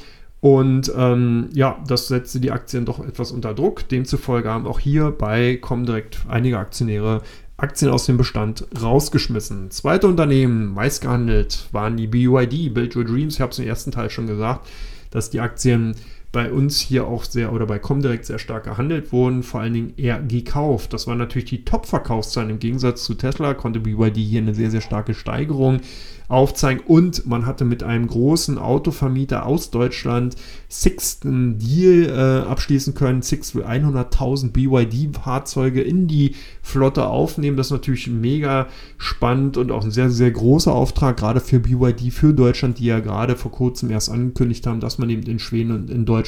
[0.46, 3.89] Und ähm, ja, das setzte die Aktien doch etwas unter Druck.
[3.89, 7.24] Demzufolge haben auch hier bei Comdirect einige Aktionäre
[7.58, 9.72] Aktien aus dem Bestand rausgeschmissen.
[9.72, 13.34] Zweite Unternehmen, meist gehandelt, waren die BYD, Build Your Dreams.
[13.34, 14.68] Ich habe es im ersten Teil schon gesagt,
[15.10, 15.96] dass die Aktien
[16.36, 19.94] bei uns hier auch sehr oder bei Comdirect sehr stark gehandelt wurden, vor allen Dingen
[19.96, 20.92] eher gekauft.
[20.92, 22.50] Das waren natürlich die Top-Verkaufszahlen.
[22.50, 25.80] Im Gegensatz zu Tesla konnte BYD hier eine sehr, sehr starke Steigerung
[26.28, 26.84] aufzeigen.
[26.86, 30.36] Und man hatte mit einem großen Autovermieter aus Deutschland
[30.68, 33.22] Sixten Deal äh, abschließen können.
[33.22, 37.56] Six will 100.000 BYD-Fahrzeuge in die Flotte aufnehmen.
[37.56, 38.68] Das ist natürlich mega
[38.98, 43.00] spannend und auch ein sehr, sehr großer Auftrag, gerade für BYD, für Deutschland, die ja
[43.00, 46.24] gerade vor kurzem erst angekündigt haben, dass man eben in Schweden und in Deutschland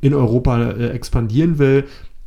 [0.00, 1.84] in Europa äh, expandieren will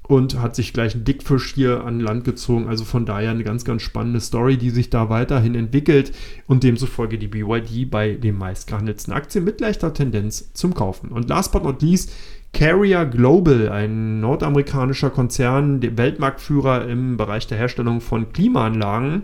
[0.07, 2.67] und hat sich gleich einen Dickfisch hier an Land gezogen.
[2.67, 6.11] Also von daher eine ganz, ganz spannende Story, die sich da weiterhin entwickelt
[6.45, 11.09] und demzufolge die BYD bei den meistgehandelten Aktien mit leichter Tendenz zum Kaufen.
[11.09, 12.11] Und last but not least,
[12.51, 19.23] Carrier Global, ein nordamerikanischer Konzern, der Weltmarktführer im Bereich der Herstellung von Klimaanlagen,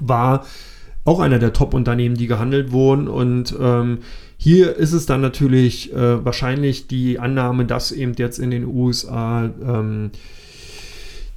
[0.00, 0.44] war
[1.04, 3.08] auch einer der Top-Unternehmen, die gehandelt wurden.
[3.08, 3.98] Und ähm,
[4.36, 9.50] hier ist es dann natürlich äh, wahrscheinlich die Annahme, dass eben jetzt in den USA
[9.66, 10.10] ähm,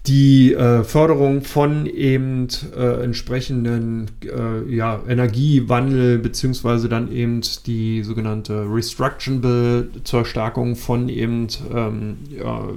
[0.06, 8.66] die äh, Förderung von eben äh, entsprechenden äh, ja, Energiewandel beziehungsweise dann eben die sogenannte
[8.70, 12.68] Restruction Bill zur Stärkung von eben ähm, ja,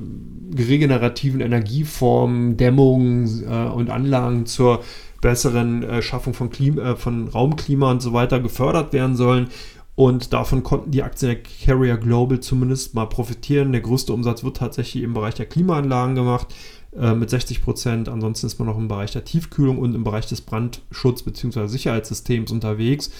[0.57, 4.84] regenerativen Energieformen, Dämmung äh, und Anlagen zur
[5.20, 9.48] besseren äh, Schaffung von, Klima, äh, von Raumklima und so weiter gefördert werden sollen.
[9.96, 13.72] Und davon konnten die Aktien der Carrier Global zumindest mal profitieren.
[13.72, 16.54] Der größte Umsatz wird tatsächlich im Bereich der Klimaanlagen gemacht
[16.94, 18.08] äh, mit 60 Prozent.
[18.10, 21.66] Ansonsten ist man noch im Bereich der Tiefkühlung und im Bereich des Brandschutz- bzw.
[21.66, 23.10] Sicherheitssystems unterwegs.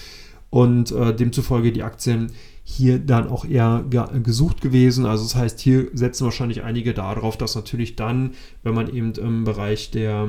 [0.51, 2.33] Und äh, demzufolge die Aktien
[2.63, 3.85] hier dann auch eher
[4.23, 5.07] gesucht gewesen.
[5.07, 8.33] Also das heißt, hier setzen wahrscheinlich einige darauf, dass natürlich dann,
[8.65, 10.29] wenn man eben im Bereich der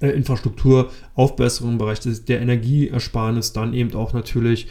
[0.00, 4.68] äh, Infrastrukturaufbesserung, im Bereich der Energieersparnis dann eben auch natürlich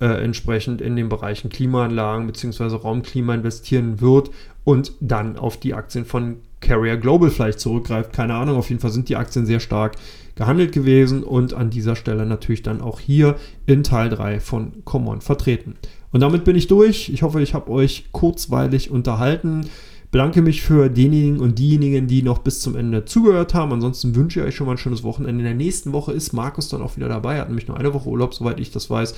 [0.00, 2.76] äh, entsprechend in den Bereichen Klimaanlagen bzw.
[2.76, 4.30] Raumklima investieren wird
[4.64, 8.12] und dann auf die Aktien von Carrier Global vielleicht zurückgreift.
[8.12, 9.96] Keine Ahnung, auf jeden Fall sind die Aktien sehr stark
[10.34, 15.20] gehandelt gewesen und an dieser Stelle natürlich dann auch hier in Teil 3 von Common
[15.20, 15.76] vertreten.
[16.12, 17.08] Und damit bin ich durch.
[17.08, 19.68] Ich hoffe, ich habe euch kurzweilig unterhalten.
[20.10, 23.72] Bedanke mich für denjenigen und diejenigen, die noch bis zum Ende zugehört haben.
[23.72, 25.40] Ansonsten wünsche ich euch schon mal ein schönes Wochenende.
[25.40, 27.34] In der nächsten Woche ist Markus dann auch wieder dabei.
[27.34, 29.14] Er hat nämlich nur eine Woche Urlaub, soweit ich das weiß.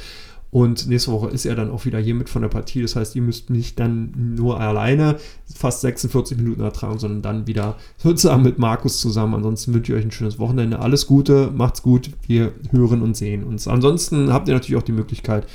[0.50, 2.82] Und nächste Woche ist er dann auch wieder hier mit von der Partie.
[2.82, 5.16] Das heißt, ihr müsst nicht dann nur alleine
[5.54, 9.34] fast 46 Minuten ertragen, sondern dann wieder sozusagen mit Markus zusammen.
[9.34, 10.80] Ansonsten wünsche ich euch ein schönes Wochenende.
[10.80, 12.10] Alles Gute, macht's gut.
[12.26, 13.68] Wir hören und sehen uns.
[13.68, 15.46] Ansonsten habt ihr natürlich auch die Möglichkeit,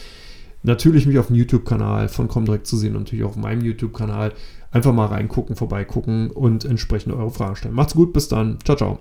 [0.64, 4.32] natürlich mich auf dem YouTube-Kanal von Comdirect zu sehen und natürlich auch auf meinem YouTube-Kanal.
[4.76, 7.76] Einfach mal reingucken, vorbeigucken und entsprechend eure Fragen stellen.
[7.76, 8.60] Macht's gut, bis dann.
[8.66, 9.00] Ciao, ciao.